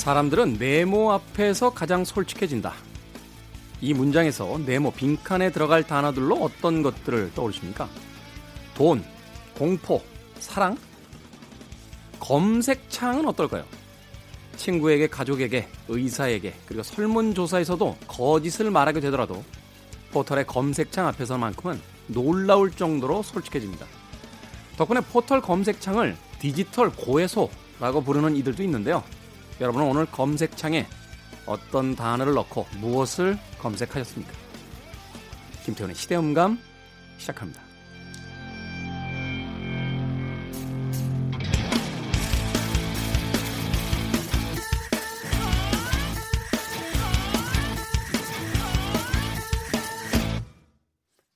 [0.00, 2.72] 사람들은 네모 앞에서 가장 솔직해진다.
[3.82, 7.86] 이 문장에서 네모 빈칸에 들어갈 단어들로 어떤 것들을 떠올리십니까?
[8.74, 9.04] 돈,
[9.54, 10.02] 공포,
[10.38, 10.78] 사랑?
[12.18, 13.66] 검색창은 어떨까요?
[14.56, 19.44] 친구에게, 가족에게, 의사에게, 그리고 설문조사에서도 거짓을 말하게 되더라도
[20.12, 23.84] 포털의 검색창 앞에서만큼은 놀라울 정도로 솔직해집니다.
[24.78, 29.04] 덕분에 포털 검색창을 디지털 고해소라고 부르는 이들도 있는데요.
[29.60, 30.86] 여러분은 오늘 검색창에
[31.44, 34.32] 어떤 단어를 넣고 무엇을 검색하셨습니까?
[35.64, 36.58] 김태훈의 시대음감
[37.18, 37.60] 시작합니다.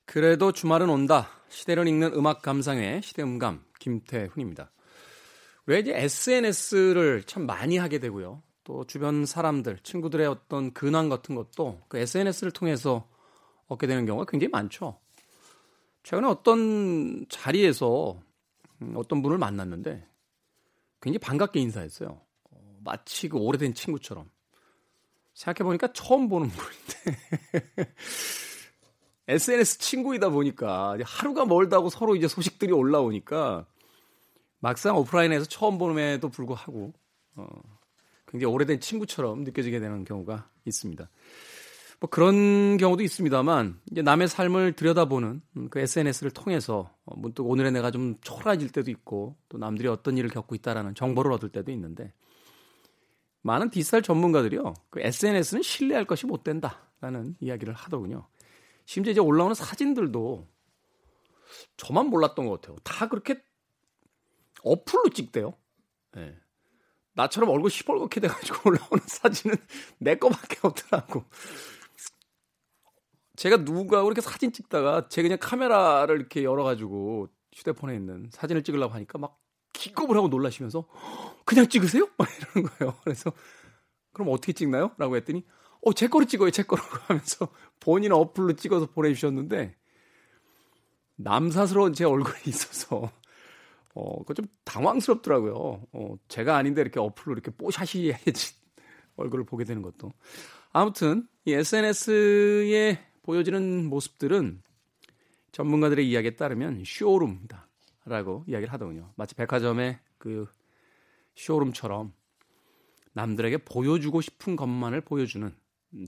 [0.05, 1.27] 그래도 주말은 온다.
[1.49, 4.71] 시대를 읽는 음악 감상회 시대음감 김태훈입니다.
[5.67, 8.43] 왜 이제 SNS를 참 많이 하게 되고요.
[8.63, 13.07] 또 주변 사람들, 친구들의 어떤 근황 같은 것도 그 SNS를 통해서
[13.67, 14.99] 얻게 되는 경우가 굉장히 많죠.
[16.03, 18.19] 최근에 어떤 자리에서
[18.81, 20.07] 음, 어떤 분을 만났는데
[21.01, 22.21] 굉장히 반갑게 인사했어요.
[22.51, 24.29] 어, 마치 그 오래된 친구처럼.
[25.33, 27.93] 생각해보니까 처음 보는 분인데.
[29.27, 33.65] SNS 친구이다 보니까 하루가 멀다고 서로 이제 소식들이 올라오니까
[34.65, 36.91] 막상 오프라인에서 처음 보는에도 불구하고
[37.35, 37.45] 어,
[38.25, 41.07] 굉장히 오래된 친구처럼 느껴지게 되는 경우가 있습니다.
[41.99, 47.91] 뭐 그런 경우도 있습니다만 이제 남의 삶을 들여다보는 그 SNS를 통해서 어, 문득 오늘의 내가
[47.91, 52.11] 좀 초라해질 때도 있고 또 남들이 어떤 일을 겪고 있다라는 정보를 얻을 때도 있는데
[53.43, 58.25] 많은 디지털 전문가들이요 그 SNS는 신뢰할 것이 못 된다라는 이야기를 하더군요.
[58.85, 60.47] 심지어 이제 올라오는 사진들도
[61.77, 62.77] 저만 몰랐던 것 같아요.
[62.83, 63.43] 다 그렇게
[64.65, 65.53] 어플로 찍대요.
[66.13, 66.35] 네.
[67.13, 69.55] 나처럼 얼굴 시뻘겋게 돼가지고 올라오는 사진은
[69.99, 71.23] 내 거밖에 없더라고.
[73.37, 79.17] 제가 누가 그렇게 사진 찍다가 제 그냥 카메라를 이렇게 열어가지고 휴대폰에 있는 사진을 찍으려고 하니까
[79.17, 79.39] 막
[79.73, 80.87] 기겁을 하고 놀라시면서
[81.45, 82.07] 그냥 찍으세요?
[82.17, 82.97] 막 이러는 거예요.
[83.03, 83.31] 그래서
[84.13, 84.91] 그럼 어떻게 찍나요?
[84.97, 85.45] 라고 했더니
[85.81, 87.49] 어, 제 거로 찍어요, 제 거로 하면서
[87.79, 89.75] 본인 어플로 찍어서 보내주셨는데
[91.17, 93.11] 남사스러운 제 얼굴이 있어서
[93.95, 95.87] 어, 그거 좀 당황스럽더라고요.
[95.91, 98.55] 어, 제가 아닌데 이렇게 어플로 이렇게 뽀샤시 해진
[99.15, 100.11] 얼굴을 보게 되는 것도.
[100.71, 104.61] 아무튼 이 SNS에 보여지는 모습들은
[105.53, 107.69] 전문가들의 이야기에 따르면 쇼룸이다
[108.05, 109.13] 라고 이야기를 하더군요.
[109.15, 110.45] 마치 백화점의 그
[111.35, 112.13] 쇼룸처럼
[113.13, 115.55] 남들에게 보여주고 싶은 것만을 보여주는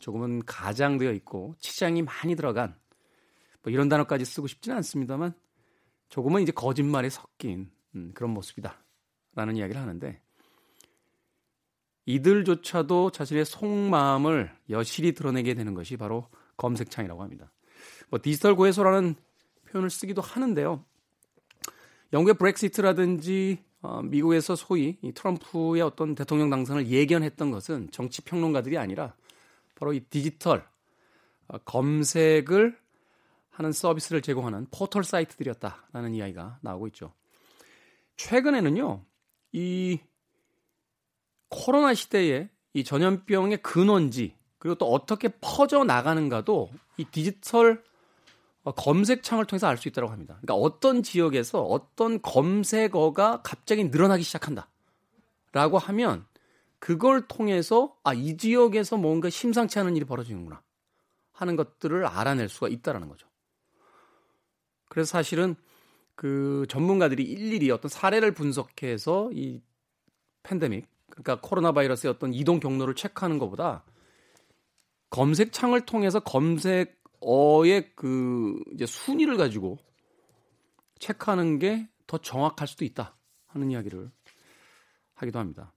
[0.01, 2.75] 조금은 가장되어 있고 치장이 많이 들어간
[3.63, 5.33] 뭐 이런 단어까지 쓰고 싶지는 않습니다만
[6.09, 8.77] 조금은 이제 거짓말이 섞인 음, 그런 모습이다
[9.35, 10.21] 라는 이야기를 하는데
[12.05, 17.51] 이들조차도 자신의 속마음을 여실히 드러내게 되는 것이 바로 검색창이라고 합니다.
[18.09, 19.15] 뭐 디지털 고해소라는
[19.69, 20.83] 표현을 쓰기도 하는데요.
[22.13, 29.13] 영국의 브렉시트라든지 어, 미국에서 소위 이 트럼프의 어떤 대통령 당선을 예견했던 것은 정치 평론가들이 아니라
[29.75, 30.67] 바로 이 디지털
[31.47, 32.77] 어, 검색을
[33.49, 37.13] 하는 서비스를 제공하는 포털 사이트들이었다라는 이야기가 나오고 있죠.
[38.17, 39.05] 최근에는요,
[39.53, 39.99] 이
[41.49, 47.83] 코로나 시대에 이 전염병의 근원지 그리고 또 어떻게 퍼져 나가는가도 이 디지털
[48.63, 50.37] 어, 검색창을 통해서 알 수 있다고 합니다.
[50.41, 54.67] 그러니까 어떤 지역에서 어떤 검색어가 갑자기 늘어나기 시작한다.
[55.53, 56.25] 라고 하면
[56.79, 60.61] 그걸 통해서 아, 이 지역에서 뭔가 심상치 않은 일이 벌어지는구나
[61.31, 63.27] 하는 것들을 알아낼 수가 있다라는 거죠.
[64.89, 65.55] 그래서 사실은
[66.17, 69.61] 그 전문가들이 일일이 어떤 사례를 분석해서 이
[70.43, 73.85] 팬데믹, 그러니까 코로나 바이러스의 어떤 이동 경로를 체크하는 것보다
[75.11, 79.77] 검색창을 통해서 검색어의 그 이제 순위를 가지고
[80.99, 83.15] 체크하는 게 더 정확할 수도 있다
[83.47, 84.09] 하는 이야기를
[85.13, 85.73] 하기도 합니다.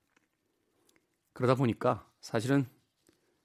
[1.32, 2.66] 그러다 보니까 사실은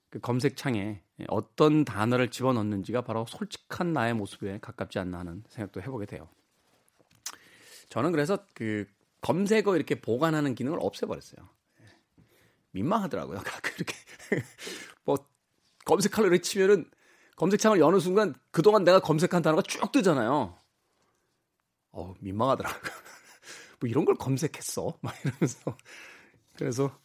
[0.10, 6.30] 그 검색창에 어떤 단어를 집어넣는지가 바로 솔직한 나의 모습에 가깝지 않나 하는 생각도 해보게 돼요.
[7.90, 8.86] 저는 그래서 그
[9.22, 11.50] 검색어 이렇게 보관하는 기능을 없애버렸어요.
[12.72, 13.40] 민망하더라고요.
[13.46, 13.96] 가끔 이렇게
[15.04, 15.18] 뭐
[15.86, 16.90] 검색하려고 치면은
[17.38, 20.58] 검색창을 여는 순간 그동안 내가 검색한 단어가 쭉 뜨잖아요.
[21.92, 22.92] 어, 민망하더라고요.
[23.80, 24.98] 뭐 이런 걸 검색했어.
[25.02, 25.78] 막 이러면서.
[26.56, 27.00] 그래서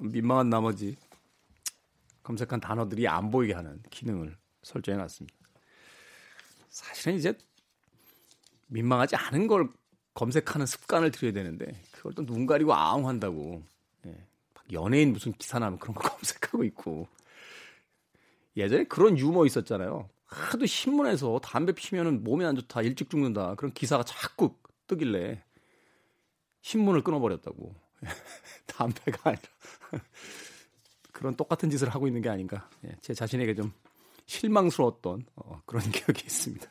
[0.00, 0.96] 민망한 나머지
[2.22, 5.36] 검색한 단어들이 안 보이게 하는 기능을 설정해 놨습니다.
[6.68, 7.36] 사실은 이제
[8.70, 9.68] 민망하지 않은 걸
[10.14, 13.62] 검색하는 습관을 들여야 되는데 그걸 또 눈 가리고 아웅 한다고
[14.06, 14.26] 예,
[14.72, 17.08] 연예인 무슨 기사 나면 그런 거 검색하고 있고
[18.56, 20.08] 예전에 그런 유머 있었잖아요.
[20.26, 24.56] 하도 신문에서 담배 피면은 몸에 안 좋다, 일찍 죽는다 그런 기사가 자꾸
[24.86, 25.42] 뜨길래
[26.62, 27.74] 신문을 끊어버렸다고.
[28.66, 29.42] 담배가 아니라
[31.12, 32.68] 그런 똑같은 짓을 하고 있는 게 아닌가.
[32.84, 33.72] 예, 제 자신에게 좀
[34.26, 36.70] 실망스러웠던 어, 그런 기억이 있습니다.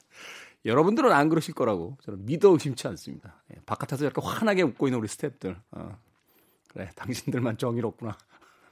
[0.65, 3.41] 여러분들은 안 그러실 거라고 저는 믿어 의심치 않습니다.
[3.53, 5.55] 예, 바깥에서 이렇게 환하게 웃고 있는 우리 스탭들.
[5.71, 5.97] 어,
[6.67, 8.17] 그래, 당신들만 정의롭구나.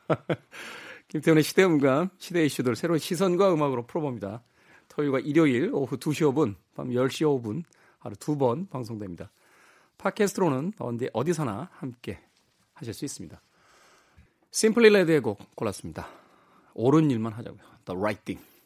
[1.07, 4.44] 김태훈의 시대음감, 시대 이슈들 새로운 시선과 음악으로 풀어봅니다.
[4.89, 7.63] 토요일과 일요일 오후 2시 5분, 밤 10시 5분
[8.00, 9.31] 하루 두 번 방송됩니다.
[9.98, 12.19] 팟캐스트로는 어디, 어디서나 함께
[12.74, 13.42] 하실 수 있습니다.
[14.51, 16.07] 심플리 레드의 곡 골랐습니다.
[16.74, 17.62] 옳은 일만 하자고요.
[17.86, 18.56] The right thing.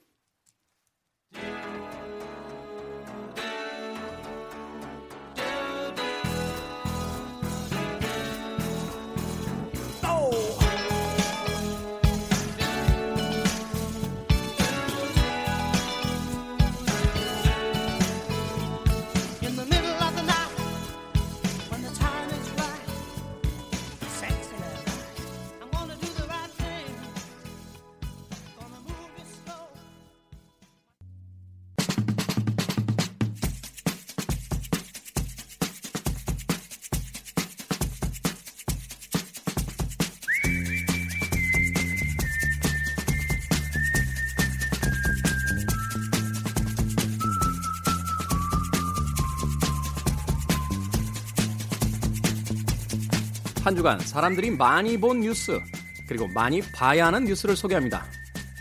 [53.72, 55.58] 한 주간 사람들이 많이 본 뉴스
[56.06, 58.06] 그리고 많이 봐야 하는 뉴스를 소개합니다.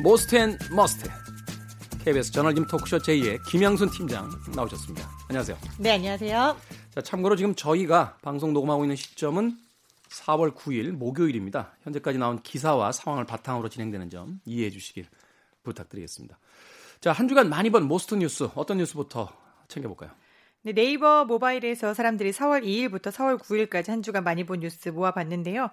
[0.04, 1.10] Most and Must
[2.04, 5.10] KBS 저널리즘 토크쇼 J의 김양순 팀장 나오셨습니다.
[5.28, 5.58] 안녕하세요.
[5.80, 6.56] 네, 안녕하세요.
[6.94, 9.58] 자, 참고로 지금 저희가 방송 녹음하고 있는 시점은
[10.10, 11.72] 4월 9일 목요일입니다.
[11.82, 15.08] 현재까지 나온 기사와 상황을 바탕으로 진행되는 점 이해해 주시길
[15.64, 16.38] 부탁드리겠습니다.
[17.00, 19.28] 자, 한 주간 많이 본 most 뉴스 어떤 뉴스부터
[19.66, 20.10] 챙겨볼까요?
[20.62, 25.70] 네, 네이버 모바일에서 사람들이 4월 2일부터 4월 9일까지 한 주간 많이 본 뉴스 모아봤는데요.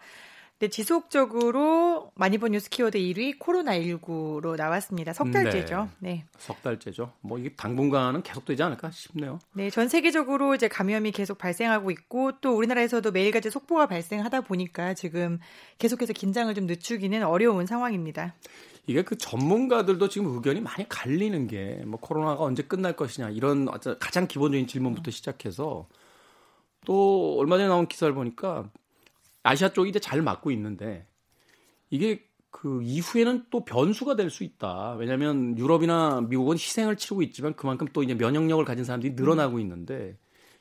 [0.60, 5.14] 네, 지속적으로 많이 본 뉴스 키워드 1위 코로나19로 나왔습니다.
[5.14, 5.90] 석 달째죠.
[6.00, 6.10] 네.
[6.10, 6.26] 네.
[6.38, 7.12] 석 달째죠.
[7.22, 9.40] 뭐 이게 당분간은 계속되지 않을까 싶네요.
[9.54, 15.38] 네, 전 세계적으로 이제 감염이 계속 발생하고 있고 또 우리나라에서도 매일같이 속보가 발생하다 보니까 지금
[15.78, 18.34] 계속해서 긴장을 좀 늦추기는 어려운 상황입니다.
[18.88, 23.66] 이게 그 전문가들도 지금 의견이 많이 갈리는 게 뭐 코로나가 언제 끝날 것이냐 이런
[24.00, 25.88] 가장 기본적인 질문부터 시작해서
[26.86, 28.70] 또 얼마 전에 나온 기사를 보니까
[29.44, 31.06] 아시아 쪽이 이제 잘 맞고 있는데
[31.90, 34.94] 이게 그 이후에는 또 변수가 될 수 있다.
[34.98, 40.18] 왜냐하면 유럽이나 미국은 희생을 치르고 있지만 그만큼 또 이제 면역력을 가진 사람들이 늘어나고 있는데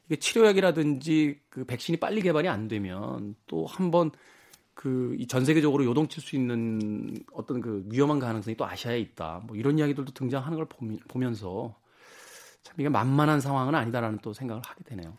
[0.06, 4.10] 이게 치료약이라든지 그 백신이 빨리 개발이 안 되면 또 한번
[4.76, 9.42] 그 전 세계적으로 요동칠 수 있는 어떤 그 위험한 가능성이 또 아시아에 있다.
[9.46, 10.66] 뭐 이런 이야기들도 등장하는 걸
[11.08, 11.74] 보면서
[12.62, 15.16] 참 이게 만만한 상황은 아니다라는 또 생각을 하게 되네요.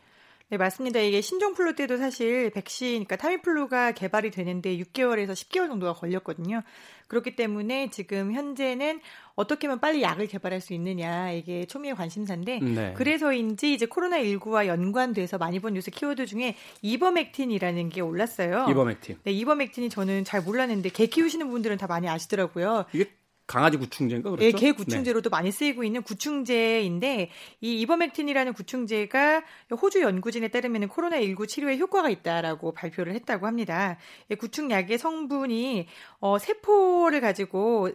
[0.50, 1.02] 네, 맞습니다.
[1.02, 6.62] 이게 신종플루 때도 사실 백신, 그러니까 타미플루가 개발이 되는데 6개월에서 10개월 정도가 걸렸거든요.
[7.10, 9.02] 그렇기 때문에 지금 현재는
[9.36, 12.94] 어떻게 하면 빨리 약을 개발할 수 있느냐 이게 초미의 관심사인데 네.
[12.94, 18.68] 그래서인지 이제 코로나 19와 연관돼서 많이 본 뉴스 키워드 중에 이버맥틴이라는 게 올랐어요.
[18.70, 19.20] 이버맥틴.
[19.24, 22.86] 네, 이버맥틴이 저는 잘 몰랐는데 개 키우시는 분들은 다 많이 아시더라고요.
[22.94, 23.10] 이게
[23.48, 24.46] 강아지 구충제인가 그렇죠?
[24.46, 25.32] 예, 개 구충제로도 네.
[25.32, 29.44] 많이 쓰이고 있는 구충제인데 이 이버맥틴이라는 구충제가
[29.82, 33.98] 호주 연구진에 따르면 코로나19 치료에 효과가 있다라고 발표를 했다고 합니다.
[34.30, 35.88] 예, 구충약의 성분이
[36.20, 37.90] 어, 세포를 가지고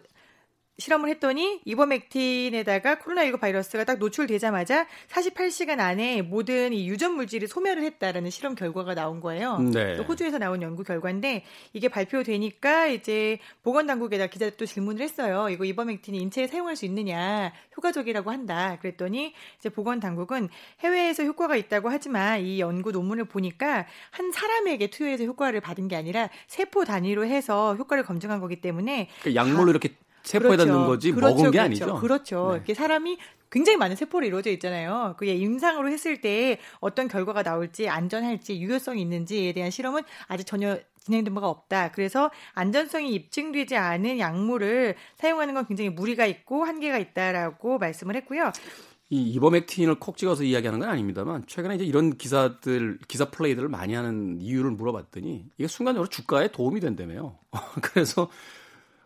[0.83, 8.31] 실험을 했더니 이버맥틴에다가 코로나19 바이러스가 딱 노출되자마자 48시간 안에 모든 이 유전 물질이 소멸을 했다라는
[8.31, 9.59] 실험 결과가 나온 거예요.
[9.59, 9.97] 네.
[9.99, 15.49] 호주에서 나온 연구 결과인데 이게 발표되니까 이제 보건 당국에다 기자들 또 질문을 했어요.
[15.51, 18.79] 이거 이버맥틴이 인체에 사용할 수 있느냐 효과적이라고 한다.
[18.81, 20.49] 그랬더니 이제 보건 당국은
[20.81, 26.29] 해외에서 효과가 있다고 하지만 이 연구 논문을 보니까 한 사람에게 투여해서 효과를 받은 게 아니라
[26.49, 29.91] 세포 단위로 해서 효과를 검증한 거기 때문에 그 약물로 이렇게
[30.23, 30.73] 세포에다 그렇죠.
[30.73, 31.37] 넣은 거지 그렇죠.
[31.37, 31.65] 먹은 게 그렇죠.
[31.65, 32.01] 아니죠.
[32.01, 32.49] 그렇죠.
[32.51, 32.57] 네.
[32.57, 33.19] 이렇게 사람이
[33.51, 35.15] 굉장히 많은 세포로 이루어져 있잖아요.
[35.19, 41.35] 그게 임상으로 했을 때 어떤 결과가 나올지 안전할지 유효성이 있는지에 대한 실험은 아직 전혀 진행된
[41.35, 41.93] 바가 없다.
[41.93, 48.53] 그래서 안전성이 입증되지 않은 약물을 사용하는 건 굉장히 무리가 있고 한계가 있다라고 말씀을 했고요.
[49.11, 54.41] 이 이버맥틴을 콕 찍어서 이야기하는 건 아닙니다만 최근에 이제 이런 기사들 기사 플레이들을 많이 하는
[54.41, 57.37] 이유를 물어봤더니 이게 순간적으로 주가에 도움이 된다며요.
[57.83, 58.31] 그래서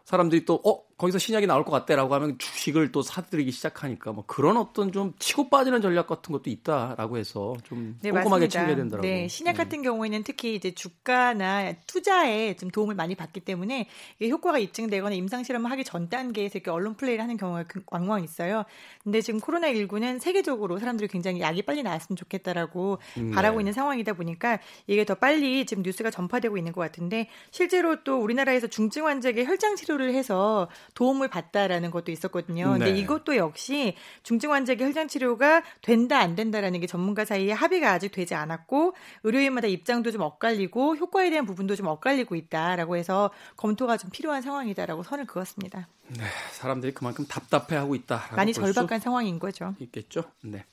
[0.04, 4.56] 사람들이 또 어 거기서 신약이 나올 것 같대라고 하면 주식을 또 사들이기 시작하니까 뭐 그런
[4.56, 9.06] 어떤 좀 치고 빠지는 전략 같은 것도 있다라고 해서 좀 네, 꼼꼼하게 챙겨야 된다라고.
[9.06, 9.64] 네, 신약 네.
[9.64, 9.88] 같은 네.
[9.88, 13.88] 경우에는 특히 이제 주가나 투자에 좀 도움을 많이 받기 때문에
[14.18, 18.64] 이게 효과가 입증되거나 임상 실험을 하기 전 단계에서 이렇게 언론 플레이를 하는 경우가 왕왕 있어요.
[19.04, 23.34] 근데 지금 코로나 19는 세계적으로 사람들이 굉장히 약이 빨리 나왔으면 좋겠다라고 음, 네.
[23.34, 28.16] 바라고 있는 상황이다 보니까 이게 더 빨리 지금 뉴스가 전파되고 있는 것 같은데 실제로 또
[28.16, 32.70] 우리나라에서 중증 환자에게 혈장 치료를 해서 도움을 받다라는 것도 있었거든요.
[32.70, 32.98] 근데 네.
[32.98, 38.34] 이것도 역시 중증 환자에게 혈장 치료가 된다 안 된다라는 게 전문가 사이에 합의가 아직 되지
[38.34, 44.40] 않았고 의료인마다 입장도 좀 엇갈리고 효과에 대한 부분도 좀 엇갈리고 있다라고 해서 검토가 좀 필요한
[44.40, 45.86] 상황이다라고 선을 그었습니다.
[46.08, 48.30] 네, 사람들이 그만큼 답답해하고 있다.
[48.34, 49.74] 많이 절박한 상황인 거죠.
[49.78, 50.24] 있겠죠.
[50.42, 50.64] 네.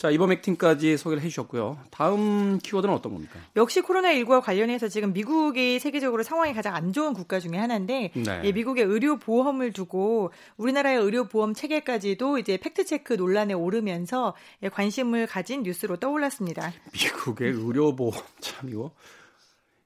[0.00, 1.76] 자, 이번 맥팀까지 소개를 해주셨고요.
[1.90, 3.38] 다음 키워드는 어떤 겁니까?
[3.54, 8.40] 역시 코로나19와 관련해서 지금 미국이 세계적으로 상황이 가장 안 좋은 국가 중에 하나인데, 네.
[8.44, 15.96] 예, 미국의 의료보험을 두고 우리나라의 의료보험 체계까지도 이제 팩트체크 논란에 오르면서 예, 관심을 가진 뉴스로
[15.96, 16.72] 떠올랐습니다.
[16.94, 18.92] 미국의 의료보험, 참 이거,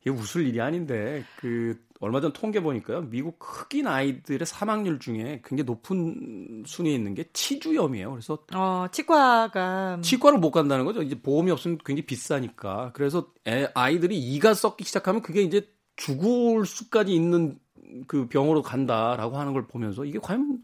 [0.03, 3.03] 이게 웃을 일이 아닌데, 그, 얼마 전 통계 보니까요.
[3.09, 8.11] 미국 흑인 아이들의 사망률 중에 굉장히 높은 순위에 있는 게 치주염이에요.
[8.11, 11.03] 그래서 어, 치과가 치과를 못 간다는 거죠.
[11.03, 12.91] 이제 보험이 없으면 굉장히 비싸니까.
[12.95, 17.59] 그래서 애, 아이들이 이가 썩기 시작하면 그게 이제 죽을 수까지 있는
[18.07, 20.63] 그 병으로 간다라고 하는 걸 보면서 이게 과연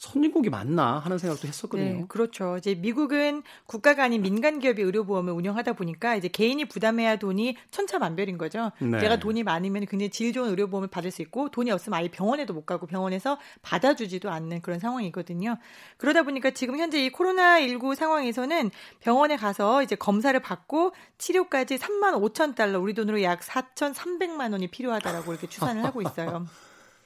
[0.00, 1.84] 선진국이 맞나 하는 생각도 했었거든요.
[1.84, 2.56] 네, 그렇죠.
[2.56, 8.38] 이제 미국은 국가가 아닌 민간 기업이 의료 보험을 운영하다 보니까 이제 개인이 부담해야 돈이 천차만별인
[8.38, 8.72] 거죠.
[8.78, 8.98] 네.
[8.98, 12.54] 내가 돈이 많으면 굉장히 질 좋은 의료 보험을 받을 수 있고 돈이 없으면 아예 병원에도
[12.54, 15.58] 못 가고 병원에서 받아주지도 않는 그런 상황이거든요.
[15.98, 22.14] 그러다 보니까 지금 현재 이 코로나 19 상황에서는 병원에 가서 이제 검사를 받고 치료까지 3만
[22.14, 26.46] 5천 달러 우리 돈으로 약 4,300만 원이 필요하다라고 이렇게 추산을 하고 있어요.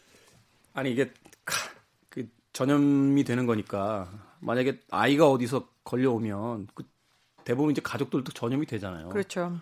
[0.74, 1.12] 아니 이게
[2.54, 4.08] 전염이 되는 거니까
[4.40, 6.84] 만약에 아이가 어디서 걸려오면 그
[7.44, 9.10] 대부분 이제 가족들도 전염이 되잖아요.
[9.10, 9.58] 그렇죠.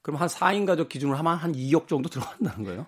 [0.00, 2.86] 그럼 한 4인 가족 기준으로 하면 한 2억 정도 들어간다는 거예요?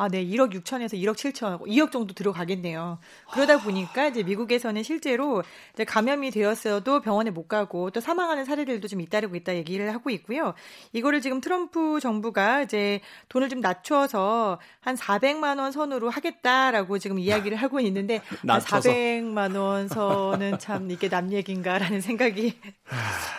[0.00, 0.24] 아, 네.
[0.24, 3.00] 1억 6천에서 1억 7천, 2억 정도 들어가겠네요.
[3.32, 5.42] 그러다 보니까 이제 미국에서는 실제로
[5.74, 10.54] 이제 감염이 되었어도 병원에 못 가고 또 사망하는 사례들도 좀 잇따르고 있다 얘기를 하고 있고요.
[10.92, 17.56] 이거를 지금 트럼프 정부가 이제 돈을 좀 낮춰서 한 400만 원 선으로 하겠다라고 지금 이야기를
[17.58, 22.54] 하고 있는데 400만 원 선은 참 이게 남 얘기인가라는 생각이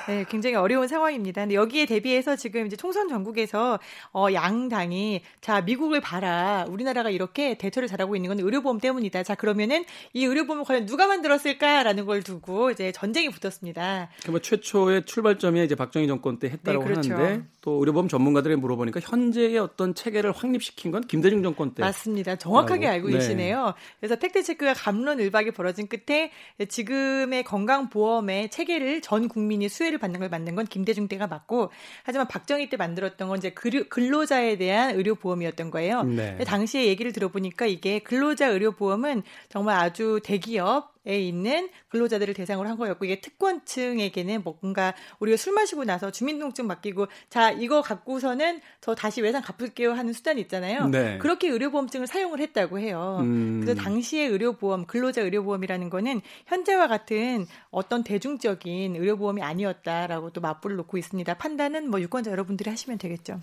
[0.08, 1.44] 네, 굉장히 어려운 상황입니다.
[1.44, 3.80] 근데 여기에 대비해서 지금 이제 총선 전국에서
[4.12, 6.49] 어, 양당이 자, 미국을 봐라.
[6.70, 9.24] 우리나라가 이렇게 대처를 잘하고 있는 건 의료보험 때문이다.
[9.24, 14.10] 자 그러면은 이 의료보험 과연 누가 만들었을까라는 걸 두고 이제 전쟁이 붙었습니다.
[14.30, 17.14] 뭐 최초의 출발점이 이제 박정희 정권 때 했다고 네, 그렇죠.
[17.14, 22.36] 하는데 또 의료보험 전문가들이 물어보니까 현재의 어떤 체계를 확립시킨 건 김대중 정권 때 맞습니다.
[22.38, 23.16] 정확하게 알고 네.
[23.16, 23.74] 계시네요.
[24.00, 26.32] 그래서 팩트 체크가 감론을박이 벌어진 끝에
[26.68, 31.72] 지금의 건강보험의 체계를 전 국민이 수혜를 받는 걸 만든 건 김대중 때가 맞고
[32.04, 36.04] 하지만 박정희 때 만들었던 건 이제 근로자에 대한 의료보험이었던 거예요.
[36.04, 36.38] 네.
[36.46, 43.06] 당시에 얘기를 들어보니까 이게 근로자 의료보험은 정말 아주 대기업 에 있는 근로자들을 대상으로 한 거였고
[43.06, 49.42] 이게 특권층에게는 뭔가 우리가 술 마시고 나서 주민등록증 맡기고 자 이거 갖고서는 저 다시 외상
[49.42, 50.90] 갚을게요 하는 수단이 있잖아요.
[50.90, 51.18] 네.
[51.18, 53.20] 그렇게 의료보험증을 사용을 했다고 해요.
[53.22, 53.62] 음.
[53.64, 60.98] 그래서 당시의 의료보험 근로자 의료보험이라는 거는 현재와 같은 어떤 대중적인 의료보험이 아니었다라고 또 맞불을 놓고
[60.98, 61.34] 있습니다.
[61.36, 63.40] 판단은 뭐 유권자 여러분들이 하시면 되겠죠.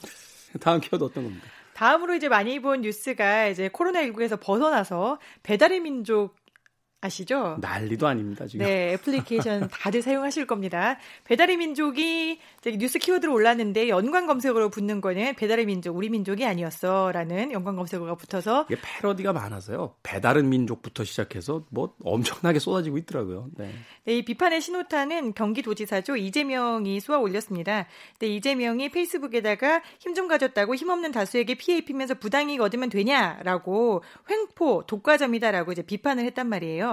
[0.61, 1.47] 다음 키워드 어떤 겁니까?
[1.77, 6.35] 다음으로 이제 많이 본 뉴스가 이제 코로나19에서 벗어나서 배달의 민족
[7.01, 7.59] 아시죠?
[7.61, 8.67] 난리도 아닙니다, 지금.
[8.67, 10.99] 네, 애플리케이션 다들 사용하실 겁니다.
[11.25, 12.41] 배달의 민족이
[12.79, 17.13] 뉴스 키워드로 올랐는데 연관 검색어로 붙는 거는 배달의 민족, 우리 민족이 아니었어.
[17.13, 18.67] 라는 연관 검색어가 붙어서.
[18.69, 19.95] 이게 패러디가 많아서요.
[20.03, 23.49] 배달은 민족부터 시작해서 뭐 엄청나게 쏟아지고 있더라고요.
[23.57, 23.71] 네.
[24.05, 26.17] 네, 이 비판의 신호탄은 경기도지사죠.
[26.17, 27.87] 이재명이 쏘아 올렸습니다.
[28.19, 35.73] 네, 이재명이 페이스북에다가 힘 좀 가졌다고 힘없는 다수에게 피해 입히면서 부당이익 얻으면 되냐라고 횡포, 독과점이다라고
[35.73, 36.86] 이제 비판을 했단 말이에요.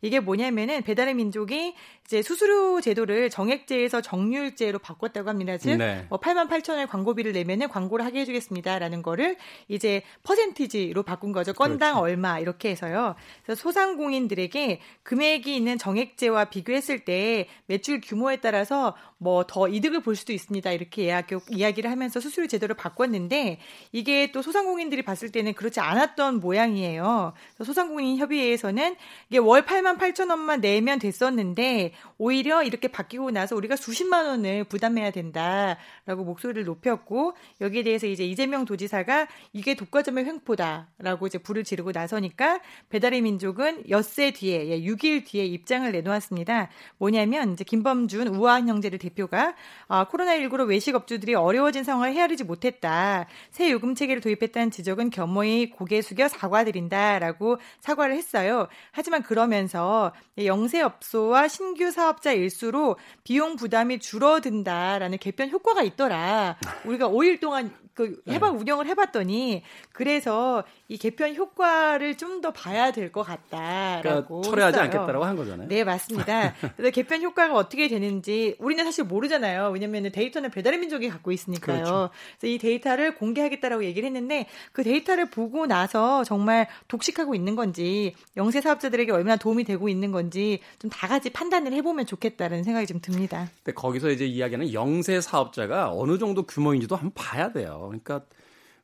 [0.00, 1.74] 이게 뭐냐면은 배달의 민족이
[2.06, 5.58] 이제 수수료 제도를 정액제에서 정률제로 바꿨다고 합니다.
[5.58, 6.06] 즉, 네.
[6.08, 9.36] 뭐 8만 8천 원의 광고비를 내면은 광고를 하게 해주겠습니다라는 거를
[9.68, 11.52] 이제 퍼센티지로 바꾼 거죠.
[11.52, 12.04] 건당 그렇죠.
[12.04, 13.14] 얼마 이렇게 해서요.
[13.44, 20.32] 그래서 소상공인들에게 금액이 있는 정액제와 비교했을 때 매출 규모에 따라서 뭐 더 이득을 볼 수도
[20.32, 20.70] 있습니다.
[20.70, 23.58] 이렇게 이야기, 이야기를 하면서 수수료 제도를 바꿨는데
[23.90, 27.32] 이게 또 소상공인들이 봤을 때는 그렇지 않았던 모양이에요.
[27.64, 28.94] 소상공인 협의회에서는
[29.28, 35.10] 이게 월 8만 8천 원만 내면 됐었는데 오히려 이렇게 바뀌고 나서 우리가 수십만 원을 부담해야
[35.10, 42.60] 된다라고 목소리를 높였고 여기에 대해서 이제 이재명 도지사가 이게 독과점의 횡포다라고 이제 불을 지르고 나서니까
[42.88, 46.68] 배달의 민족은 엿새 뒤에 예, 6일 뒤에 입장을 내놓았습니다.
[46.98, 49.54] 뭐냐면 이제 김범준 우아한 형제를 대표가
[49.88, 53.26] 아, 코로나19로 외식 업주들이 어려워진 상황을 헤아리지 못했다.
[53.50, 58.68] 새 요금 체계를 도입했다는 지적은 겸허히 고개 숙여 사과드린다라고 사과를 했어요.
[58.92, 60.12] 하지만 그러면서
[60.44, 66.56] 영세업소와 신규 사업자 일수로 비용 부담이 줄어든다라는 개편 효과가 있더라.
[66.84, 68.60] 우리가 5일 동안 그 해방 네.
[68.60, 74.84] 운영을 해봤더니 그래서 이 개편 효과를 좀 더 봐야 될 것 같다라고 그러니까 철회하지 했어요.
[75.00, 75.68] 않겠다라고 한 거잖아요.
[75.68, 76.54] 네 맞습니다.
[76.76, 79.70] 그래서 개편 효과가 어떻게 되는지 우리는 사실 모르잖아요.
[79.70, 81.76] 왜냐하면 데이터는 배달의 민족이 갖고 있으니까요.
[81.84, 82.10] 그렇죠.
[82.38, 88.60] 그래서 이 데이터를 공개하겠다라고 얘기를 했는데 그 데이터를 보고 나서 정말 독식하고 있는 건지 영세
[88.60, 93.48] 사업자들에게 얼마나 도움이 되고 있는 건지 좀 다 같이 판단을 해보면 좋겠다는 생각이 좀 듭니다.
[93.64, 97.79] 근데 거기서 이제 이야기하는 영세 사업자가 어느 정도 규모인지도 한번 봐야 돼요.
[97.86, 98.24] 그러니까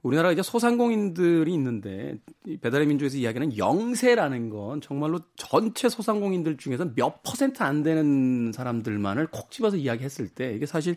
[0.02, 2.18] 우리나라 이제 소상공인들이 있는데
[2.60, 9.50] 배달의 민족에서 이야기하는 영세라는 건 정말로 전체 소상공인들 중에서 몇 퍼센트 안 되는 사람들만을 콕
[9.50, 10.96] 집어서 이야기했을 때 이게 사실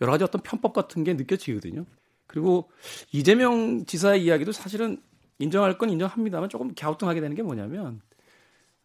[0.00, 1.84] 여러 가지 어떤 편법 같은 게 느껴지거든요.
[2.26, 2.70] 그리고
[3.12, 5.00] 이재명 지사의 이야기도 사실은
[5.38, 8.00] 인정할 건 인정합니다만 조금 갸우뚱하게 되는 게 뭐냐면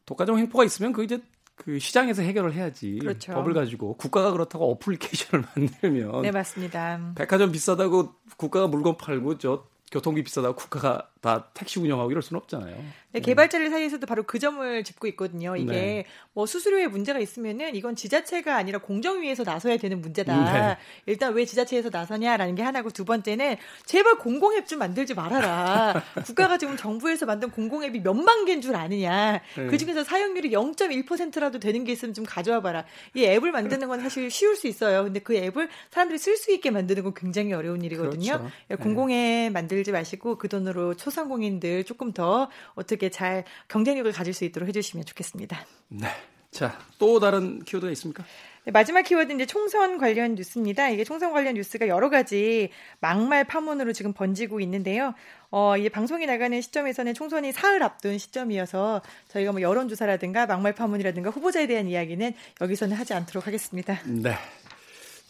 [0.05, 1.21] 독과점 횡포가 있으면 그 이제
[1.63, 2.97] 그 시장에서 해결을 해야지.
[2.99, 3.33] 그렇죠.
[3.33, 7.13] 법을 가지고 국가가 그렇다고 어플리케이션을 만들면 네 맞습니다.
[7.15, 12.75] 백화점 비싸다고 국가가 물건 팔고 저 교통비 비싸다고 국가가 다 택시 운영하고 이럴 수는 없잖아요.
[13.13, 15.55] 네, 개발자들 사이에서도 바로 그 점을 짚고 있거든요.
[15.55, 16.05] 이게 네.
[16.33, 20.51] 뭐 수수료에 문제가 있으면은 이건 지자체가 아니라 공정위에서 나서야 되는 문제다.
[20.51, 20.77] 네.
[21.05, 26.01] 일단 왜 지자체에서 나서냐라는 게 하나고 두 번째는 제발 공공앱 좀 만들지 말아라.
[26.25, 29.41] 국가가 지금 정부에서 만든 공공앱이 몇만 개인 줄 아느냐.
[29.55, 29.67] 네.
[29.67, 32.85] 그 중에서 사용률이 0.1%라도 되는 게 있으면 좀 가져와 봐라.
[33.13, 35.03] 이 앱을 만드는 건 사실 쉬울 수 있어요.
[35.03, 38.37] 근데 그 앱을 사람들이 쓸 수 있게 만드는 건 굉장히 어려운 일이거든요.
[38.37, 38.51] 그렇죠.
[38.71, 44.67] 예, 공공앱 만들지 마시고 그 돈으로 소상공인들 조금 더 어떻게 잘 경쟁력을 가질 수 있도록
[44.69, 45.65] 해주시면 좋겠습니다.
[45.89, 46.07] 네.
[46.49, 48.25] 자, 또 다른 키워드가 있습니까?
[48.65, 50.89] 네, 마지막 키워드 이제 총선 관련 뉴스입니다.
[50.89, 52.69] 이게 총선 관련 뉴스가 여러 가지
[52.99, 55.15] 막말 파문으로 지금 번지고 있는데요.
[55.49, 61.67] 어, 이제 방송이 나가는 시점에서는 총선이 사흘 앞둔 시점이어서 저희가 뭐 여론조사라든가 막말 파문이라든가 후보자에
[61.67, 63.99] 대한 이야기는 여기서는 하지 않도록 하겠습니다.
[64.05, 64.35] 네.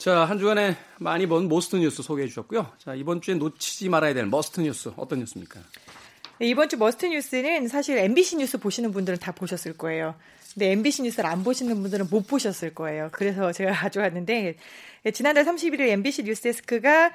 [0.01, 2.71] 자, 한 주간에 많이 본 most 뉴스 소개해 주셨고요.
[2.79, 5.59] 자, 이번 주에 놓치지 말아야 될 must 뉴스 어떤 뉴스입니까?
[6.39, 10.15] 네, 이번 주 must 뉴스는 사실 MBC 뉴스 보시는 분들은 다 보셨을 거예요.
[10.55, 13.09] 근데 MBC 뉴스를 안 보시는 분들은 못 보셨을 거예요.
[13.11, 14.55] 그래서 제가 가져왔는데
[15.03, 17.11] 네, 지난달 31일 MBC 뉴스데스크가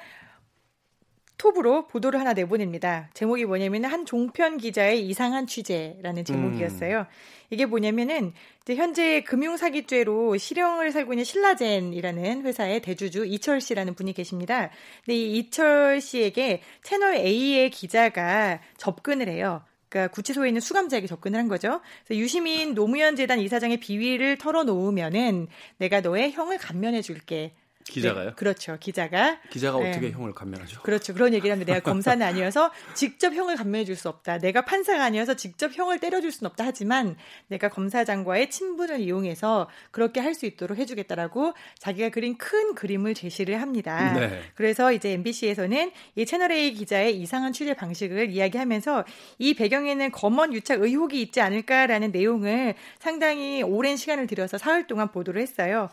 [1.37, 3.09] 톱으로 보도를 하나 내보냅니다.
[3.13, 6.99] 제목이 뭐냐면 한 종편 기자의 이상한 취재라는 제목이었어요.
[6.99, 7.05] 음.
[7.49, 8.33] 이게 뭐냐면은
[8.67, 14.71] 현재 금융사기죄로 실형을 살고 있는 신라젠이라는 회사의 대주주 이철 씨라는 분이 계십니다.
[15.05, 19.61] 근데 이 이철 씨에게 채널 A의 기자가 접근을 해요.
[19.89, 21.81] 그러니까 구치소에 있는 수감자에게 접근을 한 거죠.
[22.05, 25.47] 그래서 유시민 노무현 재단 이사장의 비위를 털어놓으면은
[25.77, 27.53] 내가 너의 형을 감면해 줄게.
[27.91, 28.29] 기자가요?
[28.29, 28.77] 네, 그렇죠.
[28.79, 29.89] 기자가 기자가 네.
[29.89, 30.81] 어떻게 형을 감면하죠?
[30.81, 31.13] 그렇죠.
[31.13, 34.37] 그런 얘기를 하는데 내가 검사는 아니어서 직접 형을 감면해 줄 수 없다.
[34.37, 36.65] 내가 판사가 아니어서 직접 형을 때려 줄 수는 없다.
[36.65, 37.15] 하지만
[37.47, 43.59] 내가 검사장과의 친분을 이용해서 그렇게 할 수 있도록 해 주겠다라고 자기가 그린 큰 그림을 제시를
[43.59, 44.13] 합니다.
[44.13, 44.41] 네.
[44.53, 49.03] 그래서 이제 MBC에서는 이 채널 A 기자의 이상한 취재 방식을 이야기하면서
[49.39, 55.41] 이 배경에는 검언 유착 의혹이 있지 않을까라는 내용을 상당히 오랜 시간을 들여서 사흘 동안 보도를
[55.41, 55.89] 했어요.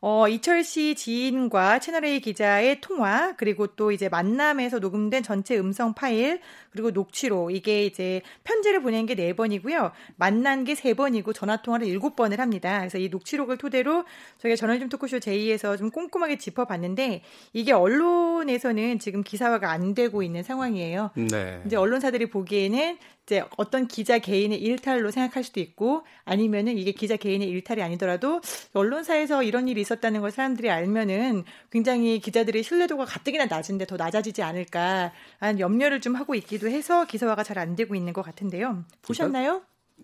[0.00, 6.40] 어, 이철 씨 지인과 채널A 기자의 통화, 그리고 또 이제 만남에서 녹음된 전체 음성 파일,
[6.70, 9.90] 그리고 녹취록, 이게 이제 편지를 보낸 게네 번이고요.
[10.16, 12.78] 만난 게세 번이고 전화통화를 일곱 번을 합니다.
[12.78, 14.04] 그래서 이 녹취록을 토대로
[14.38, 21.10] 저희가 저널즘 토크쇼 제2에서 좀 꼼꼼하게 짚어봤는데 이게 언론에서는 지금 기사화가 안 되고 있는 상황이에요.
[21.14, 21.62] 네.
[21.66, 27.46] 이제 언론사들이 보기에는 이제 어떤 기자 개인의 일탈로 생각할 수도 있고 아니면은 이게 기자 개인의
[27.48, 28.40] 일탈이 아니더라도
[28.72, 35.12] 언론사에서 이런 일이 있었다는 걸 사람들이 알면은 굉장히 기자들의 신뢰도가 가뜩이나 낮은데 더 낮아지지 않을까
[35.38, 38.84] 하는 염려를 좀 하고 있기도 해서 기사화가 잘 안 되고 있는 것 같은데요.
[39.02, 39.62] 보셨나요?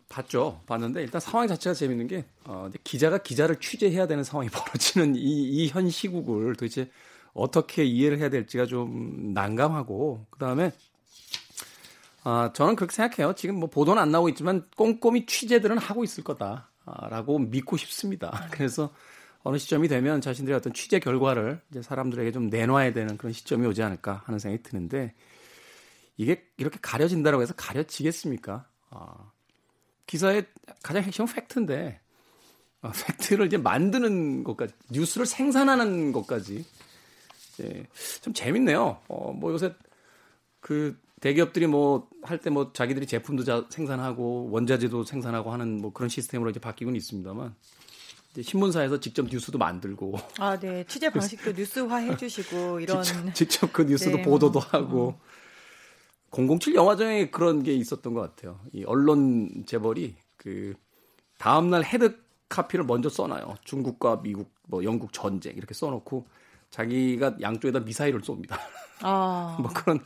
[0.09, 0.61] 봤죠.
[0.67, 5.89] 봤는데 일단 상황 자체가 재밌는 게 어, 기자가 기자를 취재해야 되는 상황이 벌어지는 이, 이현
[5.89, 6.91] 시국을 도대체
[7.33, 10.73] 어떻게 이해를 해야 될지가 좀 난감하고 그다음에
[12.25, 13.35] 아, 저는 그렇게 생각해요.
[13.35, 18.49] 지금 뭐 보도는 안 나오고 있지만 꼼꼼히 취재들은 하고 있을 거다라고 믿고 싶습니다.
[18.51, 18.93] 그래서
[19.45, 23.83] 어느 시점이 되면 자신들의 어떤 취재 결과를 이제 사람들에게 좀 내놔야 되는 그런 시점이 오지
[23.83, 25.15] 않을까 하는 생각이 드는데
[26.17, 28.67] 이게 이렇게 가려진다라고 해서 가려지겠습니까?
[28.91, 29.33] 아,
[30.07, 30.47] 기사의
[30.83, 32.01] 가장 핵심은 팩트인데
[32.83, 36.65] 어, 팩트를 이제 만드는 것까지 뉴스를 생산하는 것까지
[37.63, 37.87] 예,
[38.23, 38.99] 좀 재밌네요.
[39.09, 39.75] 어, 뭐 요새
[40.61, 46.09] 그 대기업들이 뭐 할 때 뭐 자기들이 제품도 자, 생산하고 원자재도 생산하고 하는 뭐 그런
[46.09, 47.55] 시스템으로 이제 바뀌고는 있습니다만
[48.43, 50.85] 신문사에서 직접 뉴스도 만들고 아, 네.
[50.89, 55.19] 취재 방식도 뉴스화 해 주시고 이런 직접, 직접, 그 뉴스도 네, 보도도 뭐, 하고
[56.31, 58.61] 007 영화 중에 그런 게 있었던 것 같아요.
[58.73, 60.75] 이 언론 재벌이 그
[61.39, 62.19] 다음 날 헤드
[62.49, 63.57] 카피를 먼저 써놔요.
[63.65, 66.27] 중국과 미국, 뭐 영국 전쟁 이렇게 써놓고
[66.71, 68.59] 자기가 양쪽에다 미사일을 쏩니다.
[69.01, 69.57] 아.
[69.63, 70.01] 뭐 그런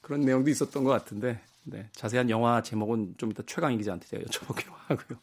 [0.00, 4.70] 그런 내용도 있었던 것 같은데 네, 자세한 영화 제목은 좀 이따 최강희 기자한테 제가 여쭤보기로
[4.88, 5.18] 하고요.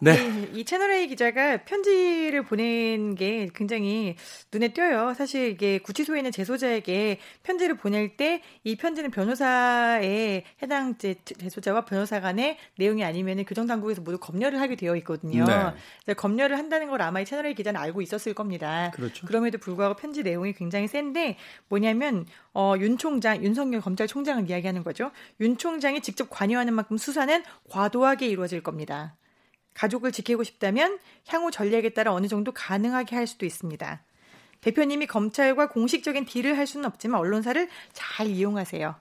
[0.00, 0.50] 네.
[0.52, 4.16] 이 채널A 기자가 편지를 보낸 게 굉장히
[4.52, 5.14] 눈에 띄어요.
[5.14, 12.58] 사실 이게 구치소에 있는 재소자에게 편지를 보낼 때 이 편지는 변호사의 해당 재소자와 변호사 간의
[12.76, 15.44] 내용이 아니면 교정 당국에서 모두 검열을 하게 되어 있거든요.
[16.06, 16.14] 네.
[16.14, 18.90] 검열을 한다는 걸 아마 이 채널A 기자는 알고 있었을 겁니다.
[18.94, 19.26] 그렇죠.
[19.26, 21.36] 그럼에도 불구하고 편지 내용이 굉장히 센데
[21.68, 25.12] 뭐냐면 어, 윤 총장, 윤석열 검찰총장을 이야기하는 거죠.
[25.40, 29.14] 윤 총장이 직접 관여하는 만큼 수사는 과도하게 이루어질 겁니다.
[29.76, 34.02] 가족을 지키고 싶다면 향후 전략에 따라 어느 정도 가능하게 할 수도 있습니다.
[34.62, 38.94] 대표님이 검찰과 공식적인 딜을 할 수는 없지만 언론사를 잘 이용하세요.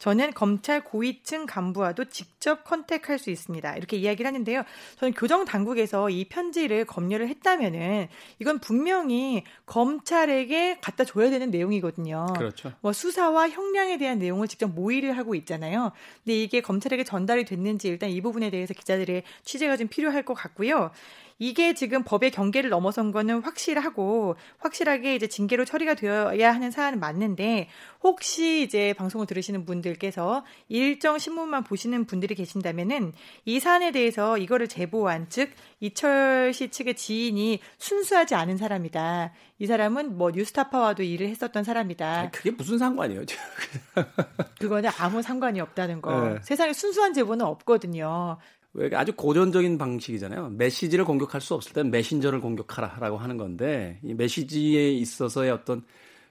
[0.00, 3.76] 저는 검찰 고위층 간부와도 직접 컨택할 수 있습니다.
[3.76, 4.64] 이렇게 이야기를 하는데요.
[4.98, 8.08] 저는 교정 당국에서 이 편지를 검열을 했다면은
[8.38, 12.26] 이건 분명히 검찰에게 갖다 줘야 되는 내용이거든요.
[12.36, 12.72] 그렇죠.
[12.80, 15.92] 뭐 수사와 형량에 대한 내용을 직접 모의를 하고 있잖아요.
[16.24, 20.90] 근데 이게 검찰에게 전달이 됐는지 일단 이 부분에 대해서 기자들의 취재가 좀 필요할 것 같고요.
[21.40, 27.68] 이게 지금 법의 경계를 넘어선 거는 확실하고 확실하게 이제 징계로 처리가 되어야 하는 사안은 맞는데
[28.02, 33.14] 혹시 이제 방송을 들으시는 분들께서 일정 신문만 보시는 분들이 계신다면은
[33.46, 35.50] 이 사안에 대해서 이거를 제보한 즉
[35.80, 39.32] 이철 씨 측의 지인이 순수하지 않은 사람이다.
[39.58, 42.30] 이 사람은 뭐 뉴스타파와도 일을 했었던 사람이다.
[42.32, 43.22] 그게 무슨 상관이에요?
[44.60, 46.28] 그거는 아무 상관이 없다는 거.
[46.28, 46.38] 네.
[46.42, 48.38] 세상에 순수한 제보는 없거든요.
[48.72, 50.50] 왜 아주 고전적인 방식이잖아요.
[50.50, 55.82] 메시지를 공격할 수 없을 땐 메신저를 공격하라라고 하는 건데 이 메시지에 있어서의 어떤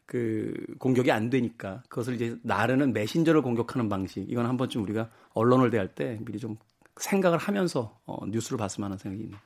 [0.06, 5.70] 그 공격이 안 되니까 그것을 이제 나르는 메신저를 공격하는 방식 이건 한 번쯤 우리가 언론을
[5.70, 6.58] 대할 때 미리 좀
[6.98, 9.40] 생각을 하면서 어, 뉴스를 봤으면 하는 생각이 있네요.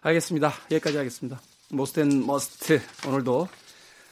[0.00, 0.52] 알겠습니다.
[0.70, 1.40] 여기까지 하겠습니다.
[1.70, 3.48] Most and Must 오늘도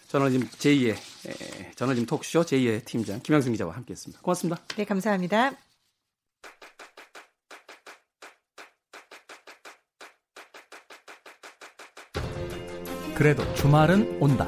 [0.08, 4.22] 저널리즘 J의 에, 저널리즘 톡쇼 J의 팀장 김양순 기자와 함께했습니다.
[4.22, 4.62] 고맙습니다.
[4.76, 5.67] 네, 감사합니다.
[13.18, 14.46] 그래도 주말은 온다.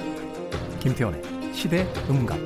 [0.78, 1.20] 김태원의
[1.52, 2.38] 시대 음감.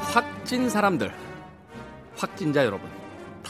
[0.00, 1.12] 확진 사람들,
[2.16, 2.95] 확진자 여러분.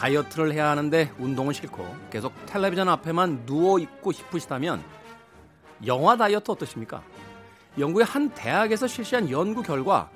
[0.07, 4.83] 다이어트를 해야 하는데 운동은 싫고 계속 텔레비전 앞에만 누워 있고 싶으시다면
[5.87, 7.03] 영화 다이어트 어떠십니까?
[7.79, 10.11] 영국의 한 대학에서 실시한 연구 결과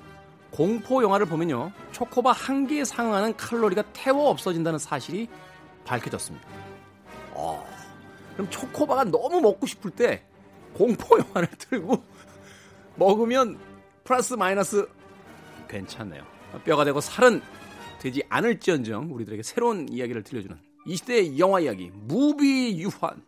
[0.49, 5.27] 공포 영화를 보면요 초코바 한 개에 상응하는 칼로리가 태워 없어진다는 사실이
[5.85, 6.47] 밝혀졌습니다.
[7.31, 7.65] 어,
[8.33, 10.23] 그럼 초코바가 너무 먹고 싶을 때
[10.73, 12.01] 공포 영화를 틀고
[12.95, 13.59] 먹으면
[14.03, 14.87] 플러스 마이너스
[15.67, 16.23] 괜찮네요.
[16.63, 17.41] 뼈가 되고 살은
[18.01, 23.23] 되지 않을지언정 우리들에게 새로운 이야기를 들려주는 이 시대의 영화 이야기 무비 유환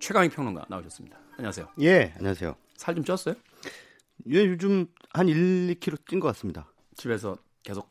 [0.00, 1.16] 최강희 평론가 나오셨습니다.
[1.36, 1.68] 안녕하세요.
[1.82, 2.56] 예, 안녕하세요.
[2.76, 3.36] 살 좀 쪘어요?
[4.28, 6.68] 예, 요즘 한 1, 2kg 찐 것 같습니다.
[6.96, 7.88] 집에서 계속?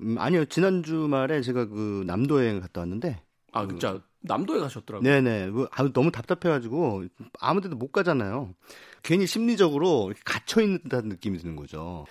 [0.00, 3.22] 음, 아니요, 지난 주말에 제가 그 남도 여행 갔다 왔는데.
[3.52, 5.08] 아, 진짜 남도에 가셨더라고요.
[5.08, 5.50] 네네.
[5.52, 7.04] 그, 아, 너무 답답해가지고
[7.38, 8.54] 아무데도 못 가잖아요.
[9.02, 12.06] 괜히 심리적으로 갇혀 있는다는 느낌이 드는 거죠.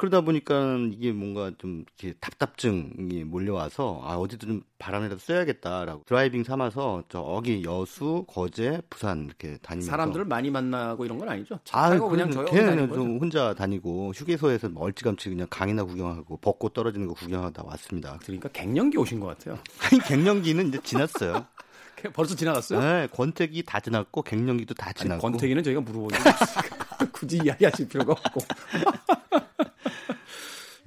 [0.00, 7.04] 그러다 보니까 이게 뭔가 좀 이렇게 답답증이 몰려와서 아 어디도 좀 바람이라도 쐬야겠다라고 driving 삼아서
[7.10, 11.58] 저기 여수, 거제, 부산 이렇게 다니면서 사람들을 많이 만나고 이런 건 아니죠?
[11.72, 17.62] 아, 그냥 저희 좀 혼자 다니고 휴게소에서 멀찌감치 그냥 강이나 구경하고 벚꽃 떨어지는 거 구경하다
[17.66, 18.18] 왔습니다.
[18.22, 19.58] 그러니까 갱년기 오신 것 같아요.
[19.82, 21.44] 아니 갱년기는 이제 지났어요.
[22.14, 22.80] 벌써 지나갔어요?
[22.80, 25.26] 네, 권태기 다 지났고 갱년기도 다 지났고.
[25.26, 26.18] 아니, 권태기는 저희가 물어보는
[27.12, 28.40] 굳이 이야기하실 필요가 없고.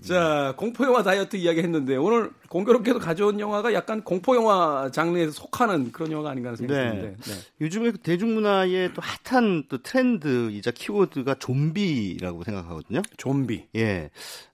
[0.03, 5.91] 자, 공포 영화 다이어트 이야기 했는데 오늘 공교롭게도 가져온 영화가 약간 공포 영화 장르에 속하는
[5.91, 6.89] 그런 영화가 아닌가 하는 생각이 네.
[6.89, 7.17] 드는데.
[7.23, 7.33] 네.
[7.61, 13.01] 요즘에 그 대중문화의 또 핫한 또 트렌드이자 키워드가 좀비라고 생각하거든요.
[13.17, 13.67] 좀비.
[13.75, 14.09] 예.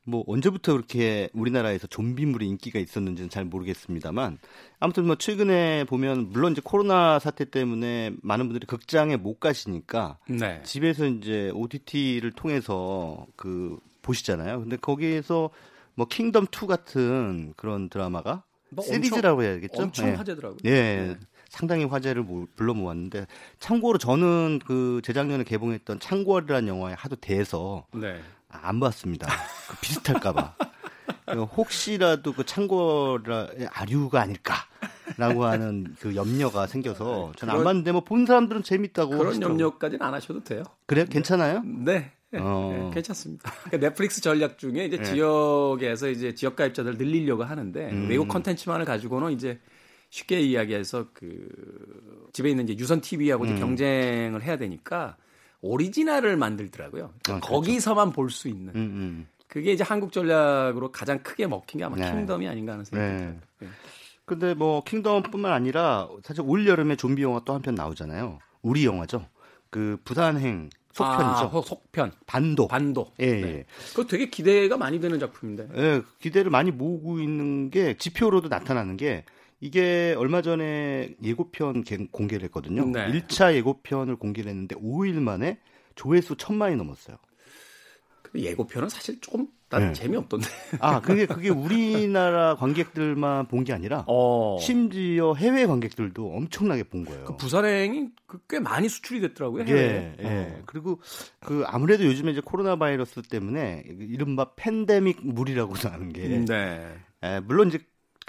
[0.06, 4.40] 뭐 언제부터 그렇게 우리나라에서 좀비물이 인기가 있었는지는 잘 모르겠습니다만
[4.80, 10.62] 아무튼 뭐 최근에 보면 물론 이제 코로나 사태 때문에 많은 분들이 극장에 못 가시니까 네.
[10.64, 13.78] 집에서 이제 OTT를 통해서 그
[14.14, 14.62] 보시잖아요.
[14.62, 15.50] 근데 거기에서
[15.96, 19.82] 뭐 킹덤 2 같은 그런 드라마가 뭐 시리즈라고 해야겠죠.
[19.82, 20.16] 엄청 네.
[20.16, 20.60] 화제더라고요.
[20.66, 20.72] 예.
[20.72, 21.18] 네.
[21.50, 22.24] 상당히 화제를
[22.56, 23.26] 불러 모았는데
[23.60, 28.20] 참고로 저는 그 재작년에 개봉했던 창궐이라는 영화에 하도 대해서 네.
[28.50, 29.28] 안 봤습니다.
[29.68, 30.56] 그 비슷할까봐.
[31.26, 38.26] 그 혹시라도 그 창궐의 아류가 아닐까라고 하는 그 염려가 생겨서 저는 안 봤는데 뭐 본
[38.28, 39.60] 사람들은 재밌다고 그런 하시더라고요.
[39.60, 40.64] 염려까지는 안 하셔도 돼요.
[40.86, 41.06] 그래요?
[41.10, 41.62] 괜찮아요?
[41.64, 42.12] 네.
[42.32, 42.72] 네, 어.
[42.90, 43.52] 네, 괜찮습니다.
[43.66, 45.04] 그러니까 넷플릭스 전략 중에 이제 네.
[45.04, 48.08] 지역에서 이제 지역 가입자들 늘리려고 하는데 음.
[48.10, 49.60] 외국 컨텐츠만을 가지고는 이제
[50.12, 51.48] 쉽게 이야기해서 그
[52.34, 53.60] 집에 있는 이제 유선 TV하고 음.
[53.60, 55.18] 경쟁을 해야 되니까
[55.62, 57.14] 오리지널을 만들더라고요.
[57.24, 57.54] 그러니까 아, 그렇죠.
[57.54, 58.70] 거기서만 볼수 있는.
[58.76, 62.12] 음, 음, 그게 이제 한국 전략으로 가장 크게 먹힌 게 아마 네.
[62.12, 63.42] 킹덤이 아닌가 하는 생각이 듭니다.
[63.60, 63.68] 네.
[63.68, 63.74] 네.
[64.26, 68.38] 근데 뭐 킹덤뿐만 아니라 사실 올 여름에 좀비 영화 또 한 편 나오잖아요.
[68.62, 69.26] 우리 영화죠.
[69.72, 71.58] 그 부산행 속편이죠.
[71.58, 72.12] 아, 속편.
[72.26, 72.68] 반도.
[72.68, 73.12] 반도.
[73.20, 73.42] 예, 네.
[73.42, 73.66] 예.
[73.90, 75.70] 그거 되게 기대가 많이 되는 작품인데.
[75.76, 79.26] 예, 기대를 많이 모으고 있는 게 지표로도 나타나는 게
[79.62, 82.86] 이게 얼마 전에 예고편 공개를 했거든요.
[82.86, 83.12] 네.
[83.12, 85.60] 1차 예고편을 공개를 했는데 5일 만에
[85.96, 87.18] 조회수 천만이 넘었어요.
[88.36, 89.94] 예고편은 사실 조금 난 네.
[89.94, 90.48] 재미없던데.
[90.80, 94.58] 아, 그게 그게 우리나라 관객들만 본 게 아니라 어.
[94.60, 97.26] 심지어 해외 관객들도 엄청나게 본 거예요.
[97.26, 99.66] 그 부산행이 그꽤 많이 수출이 됐더라고요.
[99.66, 100.16] 해외.
[100.20, 100.26] 예, 예.
[100.26, 100.62] 어.
[100.66, 101.00] 그리고
[101.40, 106.88] 그 아무래도 요즘에 이제 코로나 바이러스 때문에 이른바 팬데믹 물이라고 하는 게 네.
[107.24, 107.80] 예, 물론 이제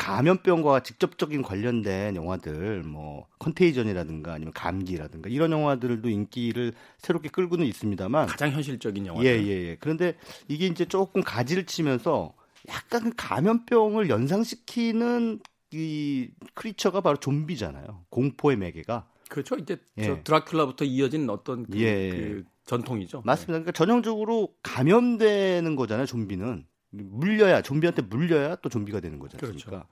[0.00, 8.50] 감염병과 직접적인 관련된 영화들, 뭐 컨테이전이라든가 아니면 감기라든가 이런 영화들도 인기를 새롭게 끌고는 있습니다만 가장
[8.50, 9.22] 현실적인 영화.
[9.22, 9.76] 예, 예, 예.
[9.78, 10.16] 그런데
[10.48, 12.32] 이게 이제 조금 가지를 치면서
[12.70, 15.40] 약간 그 감염병을 연상시키는
[15.72, 18.06] 이 크리처가 바로 좀비잖아요.
[18.08, 19.06] 공포의 매개가.
[19.28, 19.56] 그렇죠.
[19.56, 20.04] 이제 예.
[20.04, 22.10] 저 드라큘라부터 이어진 어떤 그, 예.
[22.10, 23.20] 그 전통이죠.
[23.26, 23.52] 맞습니다.
[23.52, 26.06] 그러니까 전형적으로 감염되는 거잖아요.
[26.06, 26.64] 좀비는.
[26.90, 29.38] 물려야 좀비한테 물려야 또 좀비가 되는 거죠.
[29.38, 29.84] 그렇죠.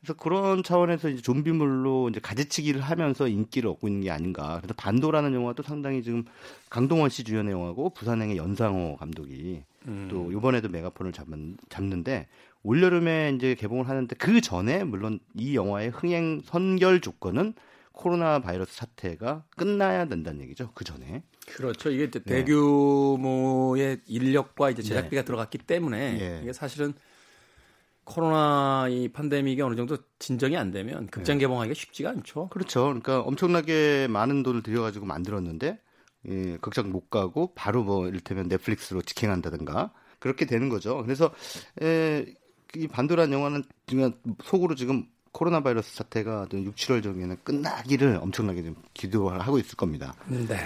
[0.00, 4.58] 그래서 그런 차원에서 이제 좀비물로 이제 가지치기를 하면서 인기를 얻고 있는 게 아닌가.
[4.58, 6.24] 그래서 반도라는 영화도 상당히 지금
[6.70, 10.08] 강동원 씨 주연의 영화고 부산행의 연상호 감독이 음.
[10.10, 12.28] 또 이번에도 메가폰을 잡은, 잡는데
[12.62, 17.54] 올 여름에 이제 개봉을 하는데 그 전에 물론 이 영화의 흥행 선결 조건은
[17.98, 20.70] 코로나 바이러스 사태가 끝나야 된다는 얘기죠.
[20.72, 21.24] 그 전에.
[21.48, 21.90] 그렇죠.
[21.90, 22.20] 이게 네.
[22.20, 25.26] 대규모의 인력과 이제 제작비가 네.
[25.26, 26.40] 들어갔기 때문에 네.
[26.44, 26.94] 이게 사실은
[28.04, 31.40] 코로나 이 팬데믹이 어느 정도 진정이 안 되면 극장 네.
[31.40, 32.50] 개봉하기가 쉽지가 않죠.
[32.50, 32.84] 그렇죠.
[32.84, 35.80] 그러니까 엄청나게 많은 돈을 들여가지고 만들었는데
[36.28, 41.02] 예, 극장 못 가고 바로 뭐 이를테면 넷플릭스로 직행한다든가 그렇게 되는 거죠.
[41.02, 41.32] 그래서
[41.82, 42.24] 에,
[42.76, 44.12] 이 반도란 영화는 지금
[44.44, 50.14] 속으로 지금 코로나 바이러스 사태가 6, 7월 정에는 끝나기를 엄청나게 좀 기도를 하고 있을 겁니다.
[50.26, 50.56] 네.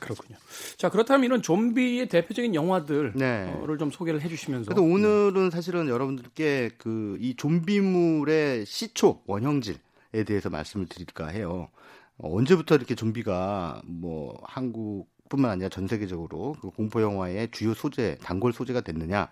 [0.00, 0.36] 그렇군요.
[0.76, 3.50] 자, 그렇다면 이런 좀비의 대표적인 영화들을 네.
[3.78, 4.66] 좀 소개를 해 주시면서.
[4.68, 11.68] 그래도 오늘은 사실은 여러분들께 그 이 좀비물의 시초, 원형질에 대해서 말씀을 드릴까 해요.
[12.18, 18.52] 어, 언제부터 이렇게 좀비가 뭐 한국뿐만 아니라 전 세계적으로 그 공포 영화의 주요 소재, 단골
[18.52, 19.30] 소재가 됐느냐.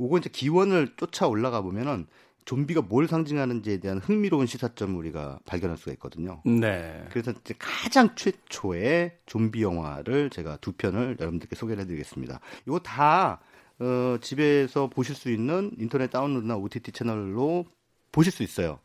[0.00, 2.06] 요거 이제 기원을 쫓아 올라가 보면은
[2.48, 6.40] 좀비가 뭘 상징하는지에 대한 흥미로운 시사점을 우리가 발견할 수가 있거든요.
[6.46, 7.04] 네.
[7.10, 12.40] 그래서 이제 가장 최초의 좀비 영화를 제가 두 편을 여러분들께 소개를 해드리겠습니다.
[12.66, 13.40] 이거 다
[13.80, 17.66] 어, 집에서 보실 수 있는 인터넷 다운로드나 OTT 채널로
[18.12, 18.78] 보실 수 있어요.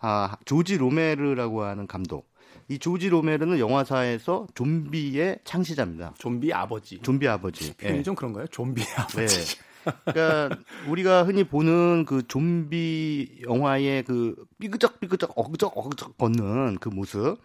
[0.00, 2.28] 아, 조지 로메르라고 하는 감독.
[2.68, 6.14] 이 조지 로메르는 영화사에서 좀비의 창시자입니다.
[6.18, 6.98] 좀비 아버지.
[6.98, 7.74] 좀비 아버지.
[7.76, 8.02] 표현이 네.
[8.02, 8.48] 좀 그런가요?
[8.48, 9.54] 좀비 아버지.
[9.54, 9.73] 네.
[10.04, 10.56] 그러니까
[10.88, 17.38] 우리가 흔히 보는 그 좀비 영화의 그 삐그적삐그적 어그적 어그적 걷는 그 모습,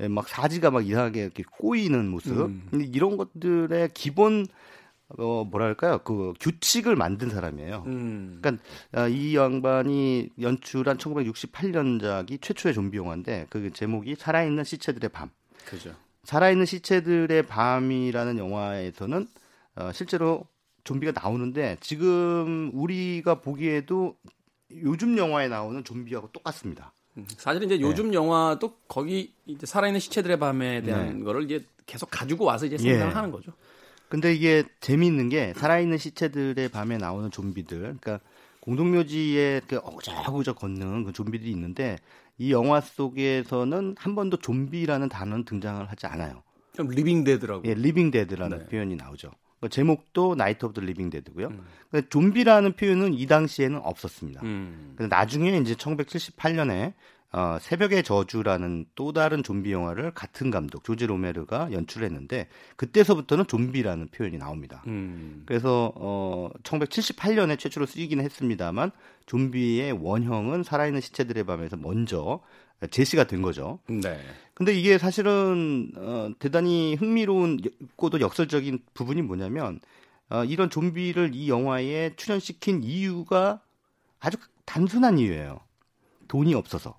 [0.00, 2.66] 예, 막 사지가 막 이상하게 이렇게 꼬이는 모습, 음.
[2.70, 4.46] 근데 이런 것들의 기본
[5.18, 7.82] 어 뭐랄까요 그 규칙을 만든 사람이에요.
[7.86, 8.38] 음.
[8.40, 8.62] 그러니까
[8.92, 15.30] 아, 이 양반이 연출한 1968년작이 최초의 좀비 영화인데 그 제목이 살아있는 시체들의 밤.
[15.66, 15.94] 그죠.
[16.24, 19.26] 살아있는 시체들의 밤이라는 영화에서는
[19.76, 20.46] 어, 실제로
[20.84, 24.16] 좀비가 나오는데 지금 우리가 보기에도
[24.84, 26.92] 요즘 영화에 나오는 좀비하고 똑같습니다.
[27.16, 28.14] 음, 사실 이제 요즘 네.
[28.14, 31.24] 영화도 거기 이제 살아있는 시체들의 밤에 대한 네.
[31.24, 33.14] 거를 이제 계속 가지고 와서 이제 생각을 예.
[33.14, 33.52] 하는 거죠.
[34.08, 38.20] 근데 이게 재미있는 게 살아있는 시체들의 밤에 나오는 좀비들, 그러니까
[38.60, 41.96] 공동묘지에 그 어그저그저 걷는 그 좀비들이 있는데
[42.38, 46.42] 이 영화 속에서는 한 번도 좀비라는 단어는 등장을 하지 않아요.
[46.72, 47.62] 좀 living dead라고.
[47.66, 48.66] 예, living dead라는 네.
[48.66, 49.30] 표현이 나오죠.
[49.60, 51.48] 그 제목도 Night of the Living Dead고요.
[51.48, 51.64] 음.
[51.90, 54.40] 근데 좀비라는 표현은 이 당시에는 없었습니다.
[54.42, 54.94] 음.
[54.96, 56.94] 근데 나중에 이제 1978년에
[57.32, 64.36] 어, 새벽의 저주라는 또 다른 좀비 영화를 같은 감독 조지 로메로가 연출했는데 그때서부터는 좀비라는 표현이
[64.36, 64.82] 나옵니다.
[64.88, 65.44] 음.
[65.46, 68.90] 그래서 어 1978년에 최초로 쓰이기는 했습니다만
[69.26, 72.40] 좀비의 원형은 살아있는 시체들의 밤에서 먼저
[72.88, 73.78] 제시가 된 거죠.
[73.86, 74.18] 네.
[74.54, 77.60] 근데 이게 사실은 어, 대단히 흥미로운
[77.96, 79.80] 고도 역설적인 부분이 뭐냐면
[80.28, 83.60] 어, 이런 좀비를 이 영화에 출연시킨 이유가
[84.18, 85.60] 아주 단순한 이유예요.
[86.28, 86.98] 돈이 없어서.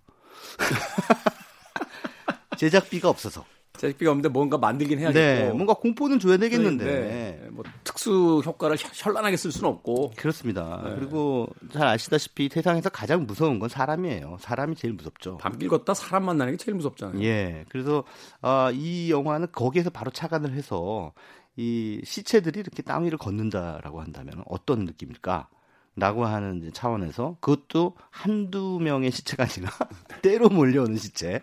[2.58, 3.46] 제작비가 없어서.
[3.82, 5.20] 제작비가 없는데 뭔가 만들긴 해야겠고.
[5.20, 6.86] 네, 뭔가 공포는 줘야 되겠는데.
[6.86, 10.12] 네, 뭐 특수 효과를 현- 현란하게 쓸 수는 없고.
[10.16, 10.82] 그렇습니다.
[10.86, 10.96] 네.
[10.96, 14.38] 그리고 잘 아시다시피 세상에서 가장 무서운 건 사람이에요.
[14.40, 15.38] 사람이 제일 무섭죠.
[15.38, 17.24] 밤길 걷다 사람 만나는 게 제일 무섭잖아요.
[17.24, 17.66] 예.
[17.70, 18.04] 그래서
[18.42, 21.14] 아, 이 영화는 거기에서 바로 착안을 해서
[21.58, 25.50] 이 시체들이 이렇게 땅 위를 걷는다라고 한다면 어떤 느낌일까?
[25.96, 29.70] 라고 하는 차원에서 그것도 한두 명의 시체가 아니라
[30.22, 31.42] 때로 몰려오는 시체.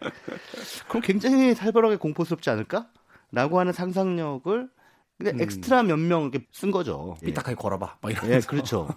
[0.88, 2.88] 그럼 굉장히 살벌하게 공포스럽지 않을까?
[3.30, 4.70] 라고 하는 상상력을
[5.18, 5.40] 근데 음.
[5.40, 7.16] 엑스트라 몇 명 이렇게 쓴 거죠.
[7.22, 7.26] 예.
[7.26, 7.98] 삐딱하게 걸어봐.
[8.00, 8.30] 막 이런.
[8.30, 8.88] 예, 그렇죠.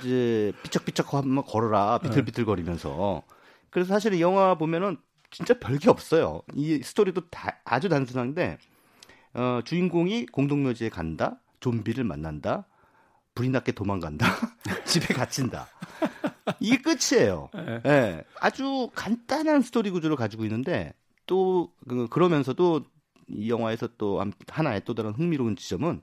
[0.00, 3.22] 이제 삐쩍삐쩍 한번 걸어라 비틀비틀거리면서.
[3.70, 4.96] 그래서 사실 이 영화 보면은
[5.30, 6.42] 진짜 별게 없어요.
[6.54, 8.58] 이 스토리도 다, 아주 단순한데
[9.34, 12.66] 어, 주인공이 공동묘지에 간다, 좀비를 만난다,
[13.38, 14.26] 불이 났게 도망간다,
[14.84, 15.68] 집에 갇힌다.
[16.58, 17.50] 이게 끝이에요.
[17.54, 17.82] 예.
[17.86, 20.92] 예, 아주 간단한 스토리 구조를 가지고 있는데
[21.26, 22.84] 또 그, 그러면서도
[23.28, 26.00] 이 영화에서 또 한- 하나의 또 다른 흥미로운 지점은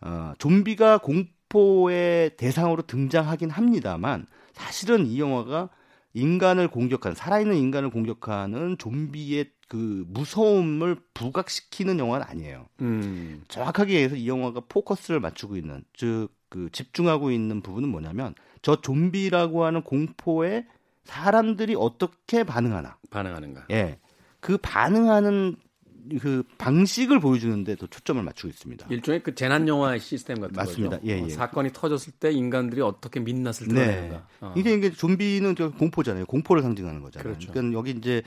[0.00, 5.68] 어, 좀비가 공포의 대상으로 등장하긴 합니다만 사실은 이 영화가
[6.14, 12.68] 인간을 공격한 살아있는 인간을 공격하는 좀비의 그 무서움을 부각시키는 영화는 아니에요.
[12.80, 13.44] 음.
[13.48, 19.64] 정확하게 얘기해서 이 영화가 포커스를 맞추고 있는 즉 그 집중하고 있는 부분은 뭐냐면 저 좀비라고
[19.64, 20.66] 하는 공포에
[21.04, 23.66] 사람들이 어떻게 반응하나 반응하는가.
[23.70, 23.98] 예.
[24.40, 25.56] 그 반응하는
[26.20, 28.86] 그 방식을 보여주는데 더 초점을 맞추고 있습니다.
[28.88, 30.96] 일종의 그 재난 영화의 시스템 같은 맞습니다.
[30.98, 31.06] 거죠.
[31.06, 31.28] 예, 어, 예.
[31.28, 33.74] 사건이 터졌을 때 인간들이 어떻게 민낯을 네.
[33.74, 34.26] 드러내는가.
[34.40, 34.54] 어.
[34.56, 36.26] 이게 이게 좀비는 저 공포잖아요.
[36.26, 37.24] 공포를 상징하는 거잖아요.
[37.24, 37.52] 그렇죠.
[37.52, 38.22] 그러니까 여기 이제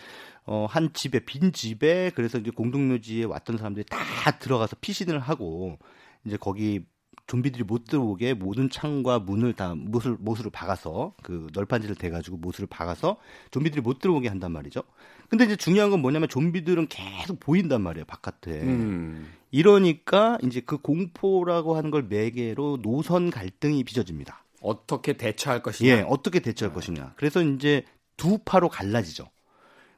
[0.46, 3.98] 어, 한 집에 빈 집에 그래서 이제 공동묘지에 왔던 사람들이 다
[4.38, 5.80] 들어가서 피신을 하고
[6.26, 6.82] 이제 거기
[7.28, 13.18] 좀비들이 못 들어오게 모든 창과 문을 다 못을 못으로 박아서 그 널판지를 대가지고 못을 박아서
[13.52, 14.84] 좀비들이 못 들어오게 한단 말이죠.
[15.30, 18.62] 근데 이제 중요한 건 뭐냐면 좀비들은 계속 보인단 말이에요 바깥에.
[18.62, 19.32] 음.
[19.52, 24.44] 이러니까 이제 그 공포라고 하는 걸 매개로 노선 갈등이 빚어집니다.
[24.62, 25.90] 어떻게 대처할 것이냐.
[25.90, 27.14] 예, 어떻게 대처할 것이냐.
[27.16, 27.84] 그래서 이제
[28.18, 29.30] 두 파로 갈라지죠.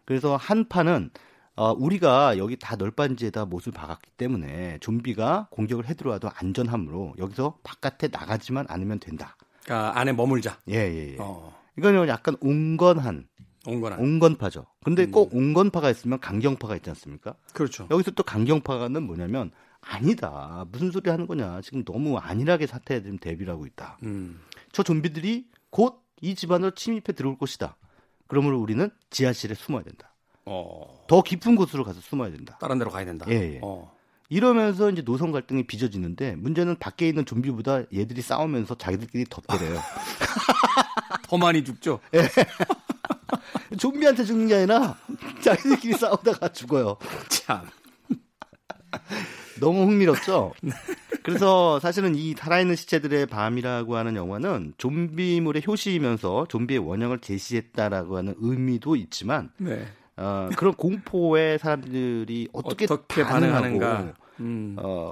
[0.06, 1.10] 그래서 한 파는
[1.56, 8.10] 어, 우리가 여기 다 널빤지에다 못을 박았기 때문에 좀비가 공격을 해 들어와도 안전함으로 여기서 바깥에
[8.12, 9.36] 나가지만 않으면 된다.
[9.63, 10.58] 그러니까 안에 머물자.
[10.70, 11.18] 예, 예, 예.
[11.20, 11.54] 어.
[11.78, 13.28] 이거는 약간 온건한
[13.66, 13.96] 온거나.
[13.98, 14.66] 온건파죠.
[14.84, 17.36] 근데 꼭 온건파가 있으면 강경파가 있지 않습니까?
[17.54, 17.88] 그렇죠.
[17.89, 20.66] 여기서 또 강경파는 뭐냐면 아니다.
[20.72, 21.62] 무슨 소리 하는 거냐.
[21.62, 24.00] 지금 너무 안일하게 사태에 지금 대비를 하고 있다.
[24.04, 24.42] 음.
[24.72, 27.76] 저 좀비들이 곧 이 집안으로 침입해 들어올 것이다.
[28.28, 30.12] 그러므로 우리는 지하실에 숨어야 된다.
[30.46, 31.06] 어.
[31.08, 32.58] 더 깊은 곳으로 가서 숨어야 된다.
[32.60, 33.26] 다른 데로 가야 된다.
[33.30, 33.60] 예, 예.
[33.62, 33.94] 어.
[34.30, 39.80] 이러면서 이제 노선 갈등이 빚어지는데 문제는 밖에 있는 좀비보다 얘들이 싸우면서 자기들끼리 더 때려요.
[41.28, 42.00] 더 많이 죽죠.
[43.78, 44.98] 좀비한테 죽는 게 아니라
[45.42, 46.98] 자기들끼리 싸우다가 죽어요.
[47.30, 47.68] 참.
[49.60, 50.54] 너무 흥미롭죠?
[51.24, 58.96] 그래서 사실은 이 살아있는 시체들의 밤이라고 하는 영화는 좀비물의 효시이면서 좀비의 원형을 제시했다라고 하는 의미도
[58.96, 59.88] 있지만 네.
[60.17, 64.13] 어, 그런 공포에 사람들이 어떻게, 어떻게 반응하는가.
[64.39, 64.76] 음.
[64.80, 65.12] 어,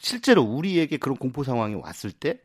[0.00, 2.40] 실제로 우리에게 그런 공포 상황이 왔을 때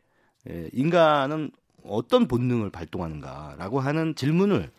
[0.48, 1.50] 에, 인간은
[1.84, 4.70] 어떤 본능을 발동하는가라고 하는 질문을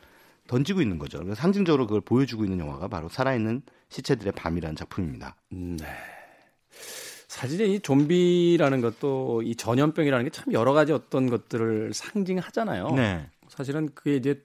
[0.47, 1.19] 던지고 있는 거죠.
[1.19, 5.35] 그래서 상징적으로 그걸 보여주고 있는 영화가 바로 살아있는 시체들의 밤이라는 작품입니다.
[5.49, 5.77] 네.
[7.27, 12.91] 사실 이 좀비라는 것도 이 전염병이라는 게 참 여러 가지 어떤 것들을 상징하잖아요.
[12.91, 13.27] 네.
[13.47, 14.43] 사실은 그게 이제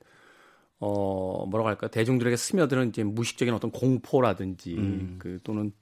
[0.84, 5.16] 어 뭐라고 할까 대중들에게 스며드는 이제 무의식적인 어떤 공포라든지 음.
[5.18, 5.72] 그 또는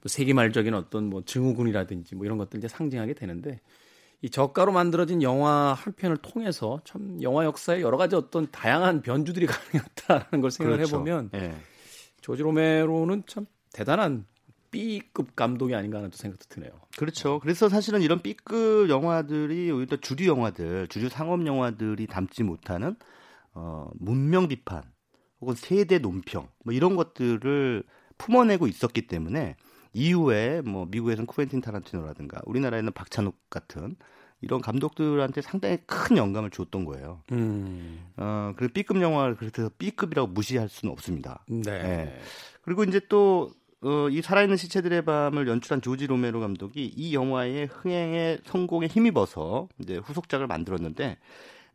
[0.00, 3.60] 뭐 세기말적인 어떤 뭐 증후군이라든지 뭐 이런 것들 이제 상징하게 되는데
[4.20, 9.46] 이 저가로 만들어진 영화 한 편을 통해서 참 영화 역사에 여러 가지 어떤 다양한 변주들이
[9.46, 10.96] 가능했다라는 걸 생각을 그렇죠.
[10.96, 11.54] 해보면 예.
[12.20, 14.26] 조지 로메로는 참 대단한
[14.70, 16.70] B급 감독이 아닌가 하는 생각도 드네요.
[16.96, 17.38] 그렇죠.
[17.40, 22.96] 그래서 사실은 이런 B급 영화들이 오히려 주류 영화들, 주류 상업 영화들이 담지 못하는
[23.54, 24.82] 어, 문명 비판
[25.40, 27.82] 혹은 세대 논평 뭐 이런 것들을
[28.18, 29.56] 품어내고 있었기 때문에
[29.92, 33.96] 이후에 뭐 미국에서는 쿠엔틴 타란티노라든가 우리나라에는 박찬욱 같은
[34.40, 37.22] 이런 감독들한테 상당히 큰 영감을 줬던 거예요.
[37.32, 38.06] 음.
[38.16, 41.44] 어, 그리고 B급 영화를 그래서 B급이라고 무시할 수는 없습니다.
[41.48, 41.62] 네.
[41.62, 42.20] 네.
[42.62, 48.38] 그리고 이제 또 어, 이 살아있는 시체들의 밤을 연출한 조지 로메로 감독이 이 영화의 흥행에
[48.44, 51.16] 성공에 힘입어서 이제 후속작을 만들었는데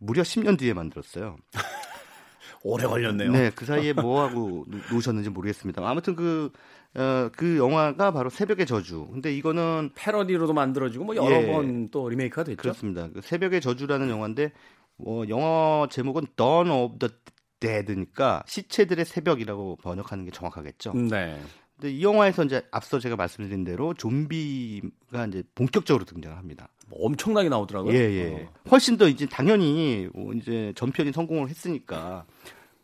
[0.06, 1.38] 무려 10년 뒤에 만들었어요.
[2.64, 3.32] 오래 걸렸네요.
[3.32, 5.82] 네, 그 사이에 뭐 하고 놓으셨는지 모르겠습니다.
[5.86, 6.52] 아무튼 그,
[6.96, 9.08] 어, 그 영화가 바로 새벽의 저주.
[9.12, 12.58] 근데 이거는 패러디로도 만들어지고 뭐 여러 예, 번또 리메이크가 됐죠.
[12.58, 13.10] 그렇습니다.
[13.12, 14.54] 그 새벽의 저주라는 영화인데
[15.00, 17.14] 어, 영어 제목은 Dawn of the
[17.60, 20.94] Dead니까 시체들의 새벽이라고 번역하는 게 정확하겠죠.
[20.94, 21.42] 네.
[21.84, 26.70] 근데 이 영화에서 이제 앞서 제가 말씀드린 대로 좀비가 이제 본격적으로 등장을 합니다.
[26.88, 27.94] 뭐 엄청나게 나오더라고요.
[27.94, 28.32] 예, 예.
[28.32, 28.54] 어.
[28.72, 32.24] 훨씬 더 이제 당연히 뭐 이제 전편이 성공을 했으니까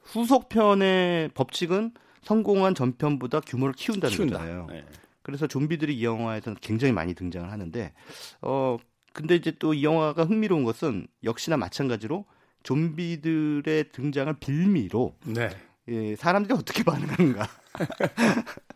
[0.03, 1.93] 후속편의 법칙은
[2.23, 4.37] 성공한 전편보다 규모를 키운다는 키운다.
[4.37, 4.67] 거잖아요.
[4.69, 4.83] 네.
[5.21, 7.93] 그래서 좀비들이 이 영화에서는 굉장히 많이 등장을 하는데
[8.41, 8.75] 어
[9.13, 12.25] 근데 이제 또 이 영화가 흥미로운 것은 역시나 마찬가지로
[12.63, 15.49] 좀비들의 등장을 빌미로 네.
[15.87, 17.47] 예, 사람들이 어떻게 반응하는가.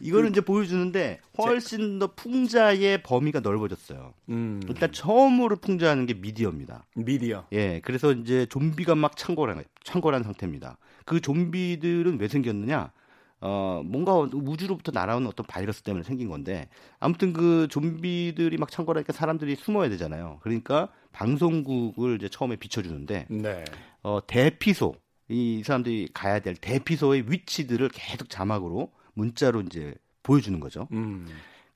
[0.00, 4.14] 이거를 그, 이제 보여주는데 훨씬 더 풍자의 범위가 넓어졌어요.
[4.28, 4.60] 음.
[4.68, 6.86] 일단 처음으로 풍자하는 게 미디어입니다.
[6.94, 7.46] 미디어.
[7.52, 10.78] 예, 그래서 이제 좀비가 막 창궐한 창궐한 상태입니다.
[11.04, 12.92] 그 좀비들은 왜 생겼느냐?
[13.40, 19.56] 어, 뭔가 우주로부터 날아오는 어떤 바이러스 때문에 생긴 건데 아무튼 그 좀비들이 막 창궐하니까 사람들이
[19.56, 20.38] 숨어야 되잖아요.
[20.42, 23.64] 그러니까 방송국을 이제 처음에 비춰주는데 네.
[24.02, 24.94] 어, 대피소
[25.28, 30.88] 이 사람들이 가야 될 대피소의 위치들을 계속 자막으로 문자로 이제 보여주는 거죠.
[30.92, 31.26] 음.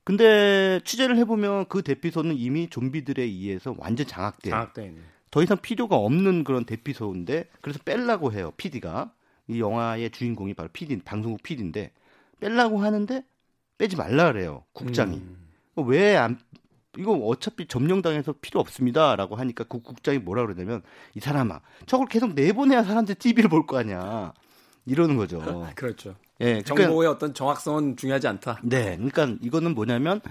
[0.03, 4.97] 근데 취재를 해보면 그 대피소는 이미 좀비들에 의해서 완전 장악된, 장악된.
[5.29, 8.51] 더 이상 필요가 없는 그런 대피소인데 그래서 뺄라고 해요.
[8.57, 9.11] PD가
[9.47, 11.91] 이 영화의 주인공이 바로 PD 방송국 PD인데
[12.39, 13.23] 뺄라고 하는데
[13.77, 14.63] 빼지 말라 그래요.
[14.73, 15.37] 국장이 음.
[15.75, 16.39] 왜안
[16.97, 20.81] 이거 어차피 점령당해서 필요 없습니다라고 하니까 그 국장이 뭐라 그러냐면
[21.15, 24.33] 이 사람아 저걸 계속 내보내야 사람들이 TV를 볼 거 아니야
[24.85, 25.39] 이러는 거죠.
[25.75, 26.15] 그렇죠.
[26.39, 28.59] 예, 그러니까, 정보의 어떤 정확성은 중요하지 않다.
[28.63, 30.21] 네, 그러니까 이거는 뭐냐면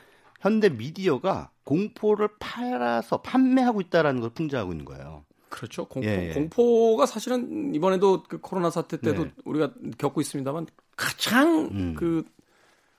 [0.40, 5.24] 현대 미디어가 공포를 팔아서 판매하고 있다라는 걸 풍자하고 있는 거예요.
[5.50, 5.86] 그렇죠.
[5.86, 6.32] 공포, 예, 예.
[6.32, 9.32] 공포가 사실은 이번에도 그 코로나 사태 때도 네.
[9.44, 11.94] 우리가 겪고 있습니다만 가장 음.
[11.94, 12.24] 그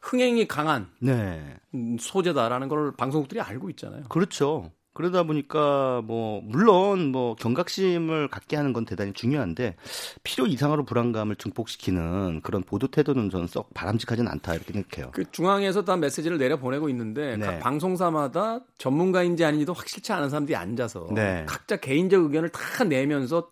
[0.02, 1.58] 흥행이 강한 네.
[2.00, 4.04] 소재다라는 걸 방송국들이 알고 있잖아요.
[4.10, 4.72] 그렇죠.
[4.94, 9.76] 그러다 보니까 뭐 물론 뭐 경각심을 갖게 하는 건 대단히 중요한데
[10.24, 15.12] 필요 이상으로 불안감을 증폭시키는 그런 보도 태도는 저는 썩 바람직하진 않다 이렇게 생각해요.
[15.12, 17.46] 그 중앙에서 다 메시지를 내려 보내고 있는데 네.
[17.46, 21.46] 각 방송사마다 전문가인지 아닌지도 확실치 않은 사람들이 앉아서 네.
[21.48, 23.50] 각자 개인적 의견을 다 내면서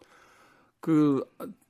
[0.81, 1.25] 그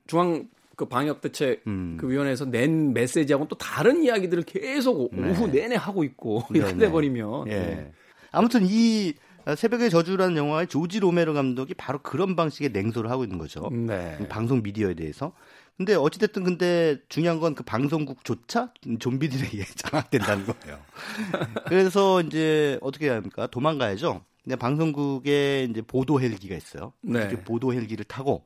[0.08, 1.96] 중앙 그 방역 대책 음.
[2.00, 5.30] 그 위원회에서 낸 메시지하고는 또 다른 이야기들을 계속 네.
[5.30, 7.50] 오후 내내 하고 있고 이렇게 돼 버리면 예.
[7.50, 7.92] 네.
[8.32, 9.12] 아무튼 이
[9.56, 13.68] 새벽의 저주라는 영화의 조지 로메로 감독이 바로 그런 방식의 냉소를 하고 있는 거죠.
[13.72, 14.18] 네.
[14.28, 15.32] 방송 미디어에 대해서.
[15.76, 20.78] 근데 어찌됐든 근데 중요한 건 그 방송국조차 좀비들에 의해 장악된다는 거예요.
[21.68, 23.46] 그래서 이제 어떻게 해야 합니까?
[23.46, 24.22] 도망가야죠.
[24.44, 26.92] 근데 방송국에 이제 보도 헬기가 있어요.
[27.02, 27.28] 네.
[27.44, 28.44] 보도 헬기를 타고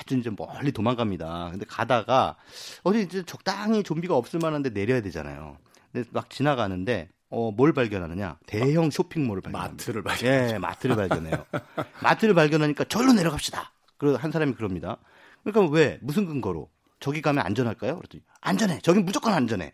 [0.00, 1.48] 아주 이제 멀리 도망갑니다.
[1.50, 2.36] 근데 가다가
[2.82, 5.58] 어디 이제 적당히 좀비가 없을 만한데 내려야 되잖아요.
[5.92, 8.38] 근데 막 지나가는데 어, 뭘 발견하느냐?
[8.46, 9.74] 대형 쇼핑몰을 발견합니다.
[9.74, 10.28] 마트를 발견.
[10.28, 11.44] 예, 마트를 발견해요.
[12.02, 13.72] 마트를 발견하니까 절로 내려갑시다.
[13.98, 14.96] 그리고 한 사람이 그럽니다.
[15.44, 15.98] 그러니까 왜?
[16.02, 16.70] 무슨 근거로?
[17.00, 17.96] 저기 가면 안전할까요?
[17.96, 18.80] 그랬더니 안전해.
[18.80, 19.72] 저긴 무조건 안전해.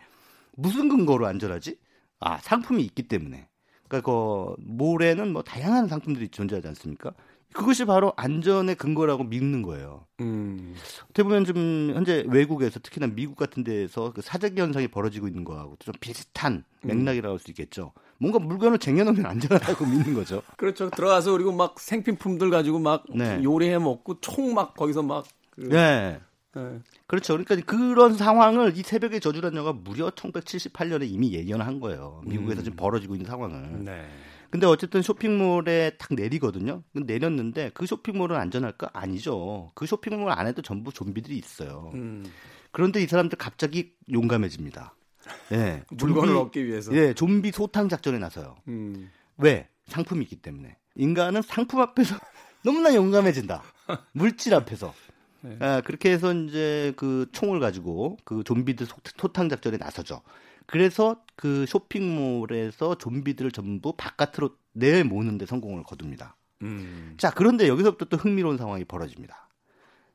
[0.56, 1.78] 무슨 근거로 안전하지?
[2.20, 3.48] 아, 상품이 있기 때문에.
[3.88, 7.12] 그러니까 그 몰에는 뭐 다양한 상품들이 존재하지 않습니까?
[7.54, 10.04] 그것이 바로 안전의 근거라고 믿는 거예요.
[10.20, 10.74] 음.
[11.04, 15.76] 어떻게 보면 좀 현재 외국에서 특히나 미국 같은 데에서 그 사재기 현상이 벌어지고 있는 거하고
[15.78, 16.88] 좀 비슷한 음.
[16.88, 17.92] 맥락이라고 할 수 있겠죠.
[18.18, 20.42] 뭔가 물건을 쟁여놓으면 안전하다고 믿는 거죠.
[20.58, 20.90] 그렇죠.
[20.90, 23.40] 들어가서 그리고 막 생필품들 가지고 막 네.
[23.42, 25.62] 요리해 먹고 총 막 거기서 막 그...
[25.68, 26.20] 네.
[26.56, 26.78] 네.
[27.06, 27.36] 그렇죠.
[27.36, 32.22] 그러니까 그런 상황을 이 새벽의 저주란 영화가 무려 1978년에 이미 예견한 거예요.
[32.24, 32.64] 미국에서 음.
[32.64, 33.84] 지금 벌어지고 있는 상황을.
[33.84, 34.04] 네.
[34.54, 36.84] 근데 어쨌든 쇼핑몰에 딱 내리거든요.
[36.92, 38.90] 내렸는데 그 쇼핑몰은 안전할까?
[38.92, 39.72] 아니죠.
[39.74, 41.90] 그 쇼핑몰 안에도 전부 좀비들이 있어요.
[41.94, 42.24] 음.
[42.70, 44.94] 그런데 이 사람들 갑자기 용감해집니다.
[45.54, 45.82] 예.
[45.90, 46.94] 물건을 얻기 위해서.
[46.94, 48.54] 예, 좀비 소탕 작전에 나서요.
[48.68, 49.10] 음.
[49.38, 49.68] 왜?
[49.88, 50.76] 상품이 있기 때문에.
[50.94, 52.14] 인간은 상품 앞에서
[52.62, 53.60] 너무나 용감해진다.
[54.12, 54.94] 물질 앞에서.
[55.40, 55.56] 네.
[55.58, 60.22] 아, 그렇게 해서 이제 그 총을 가지고 그 좀비들 소, 탕 작전에 나서죠.
[60.66, 66.36] 그래서 그 쇼핑몰에서 좀비들을 전부 바깥으로 내모는데 성공을 거둡니다.
[66.62, 67.14] 음.
[67.18, 69.48] 자, 그런데 여기서부터 또 흥미로운 상황이 벌어집니다.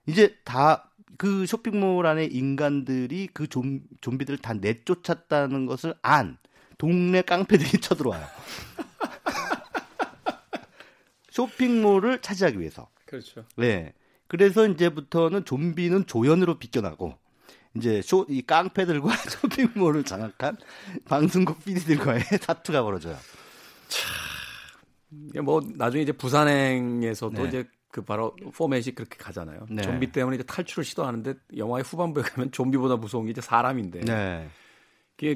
[0.06, 0.90] 이제 다
[1.20, 6.38] 그 쇼핑몰 안에 인간들이 그 좀, 좀비들을 다 내쫓았다는 것을 안
[6.78, 8.26] 동네 깡패들이 쳐들어와요.
[11.32, 12.90] 쇼핑몰을 차지하기 위해서.
[13.06, 13.44] 그렇죠.
[13.58, 13.94] 네.
[14.28, 17.18] 그래서 이제부터는 좀비는 조연으로 비껴나고
[17.80, 19.10] 이제 쇼, 이 깡패들과
[19.42, 20.58] 쇼핑몰을 장악한
[21.06, 23.18] 방송국 PD들과의 사투가 벌어져요.
[23.88, 27.48] 참, 뭐 나중에 이제 부산행에서도 네.
[27.48, 29.66] 이제 그 바로 포맷이 그렇게 가잖아요.
[29.70, 29.82] 네.
[29.82, 34.02] 좀비 때문에 이제 탈출을 시도하는데 영화의 후반부에 가면 좀비보다 무서운 게 이제 사람인데.
[34.02, 34.50] 네.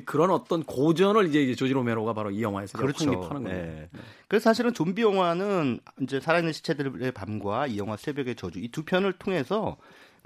[0.05, 3.05] 그런 어떤 고전을 이제 조지 로메로가 바로 이 영화에서 그렇죠.
[3.05, 3.65] 확립하는 거예요.
[3.65, 3.89] 네.
[3.91, 3.99] 네.
[4.29, 9.13] 그래서 사실은 좀비 영화는 이제 살아있는 시체들의 밤과 이 영화 새벽의 저주 이 두 편을
[9.13, 9.75] 통해서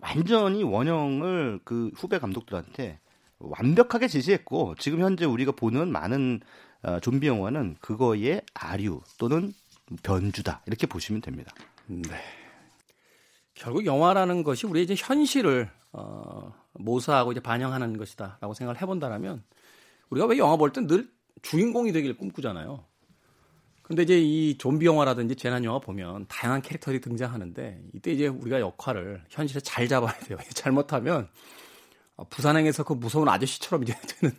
[0.01, 2.99] 완전히 원형을 그 후배 감독들한테
[3.39, 6.41] 완벽하게 지시했고 지금 현재 우리가 보는 많은
[6.83, 9.53] 어, 좀비 영화는 그거의 아류 또는
[10.03, 11.51] 변주다 이렇게 보시면 됩니다.
[11.87, 12.21] 네.
[13.53, 19.43] 결국 영화라는 것이 우리의 이제 현실을 어, 모사하고 이제 반영하는 것이다라고 생각을 해본다라면
[20.09, 21.09] 우리가 왜 영화 볼땐늘
[21.41, 22.83] 주인공이 되길 꿈꾸잖아요.
[23.87, 29.23] 근데 이제 이 좀비 영화라든지 재난 영화 보면 다양한 캐릭터들이 등장하는데 이때 이제 우리가 역할을
[29.29, 30.37] 현실에 잘 잡아야 돼요.
[30.53, 31.29] 잘못하면
[32.29, 34.35] 부산행에서 그 무서운 아저씨처럼 이제 되는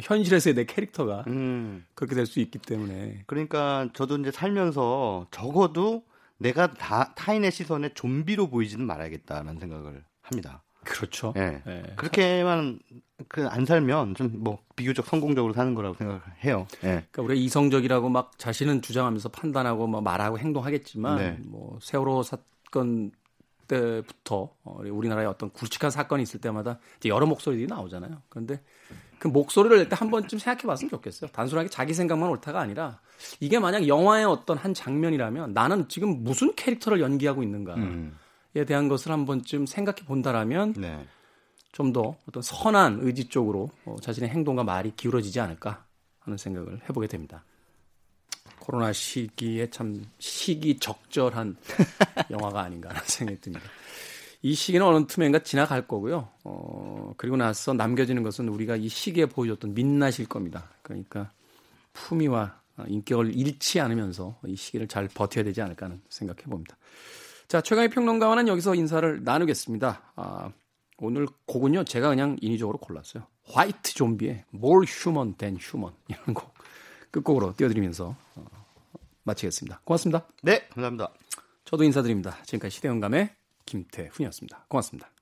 [0.00, 1.84] 현실에서의 내 캐릭터가 음.
[1.94, 6.04] 그렇게 될 수 있기 때문에 그러니까 저도 이제 살면서 적어도
[6.38, 10.62] 내가 다, 타인의 시선에 좀비로 보이지는 말아야겠다는 생각을 합니다.
[10.86, 11.32] 그렇죠.
[11.34, 11.62] 네.
[11.66, 11.82] 네.
[11.96, 12.78] 그렇게만
[13.28, 16.66] 그 안 살면 좀 뭐 비교적 성공적으로 사는 거라고 생각해요.
[16.82, 17.06] 네.
[17.10, 21.38] 그러니까 우리가 이성적이라고 막 자신은 주장하면서 판단하고 뭐 말하고 행동하겠지만 네.
[21.46, 23.10] 뭐 세월호 사건
[23.68, 28.22] 때부터 어, 우리나라에 어떤 굵직한 사건이 있을 때마다 이제 여러 목소리들이 나오잖아요.
[28.28, 28.60] 그런데
[29.18, 31.30] 그 목소리를 낼때한 번쯤 생각해 봤으면 좋겠어요.
[31.30, 33.00] 단순하게 자기 생각만 옳다가 아니라
[33.40, 37.74] 이게 만약 영화의 어떤 한 장면이라면 나는 지금 무슨 캐릭터를 연기하고 있는가.
[37.76, 38.16] 음.
[38.56, 41.06] 에 대한 것을 한 번쯤 생각해 본다라면 네.
[41.72, 45.84] 좀더 어떤 선한 의지 쪽으로 어, 자신의 행동과 말이 기울어지지 않을까
[46.20, 47.44] 하는 생각을 해보게 됩니다.
[48.58, 51.56] 코로나 시기에 참 시기 적절한
[52.30, 53.66] 영화가 아닌가 하는 생각이 듭니다.
[54.40, 56.30] 이 시기는 어느 틈엔가 지나갈 거고요.
[56.44, 60.70] 어, 그리고 나서 남겨지는 것은 우리가 이 시기에 보여줬던 민낯일 겁니다.
[60.80, 61.30] 그러니까
[61.92, 66.76] 품위와 인격을 잃지 않으면서 이 시기를 잘 버텨야 되지 않을까 하는 생각해 봅니다.
[67.48, 70.12] 자, 최강의 평론가와는 여기서 인사를 나누겠습니다.
[70.16, 70.50] 아,
[70.98, 73.26] 오늘 곡은요, 제가 그냥 인위적으로 골랐어요.
[73.44, 76.52] 화이트 좀비의 More Human Than Human 이런 곡
[77.10, 78.44] 끝곡으로 띄워드리면서 어,
[79.22, 79.80] 마치겠습니다.
[79.84, 80.26] 고맙습니다.
[80.42, 81.12] 네, 감사합니다.
[81.64, 82.36] 저도 인사드립니다.
[82.44, 83.30] 지금까지 시대영감의
[83.64, 84.66] 김태훈이었습니다.
[84.68, 85.15] 고맙습니다.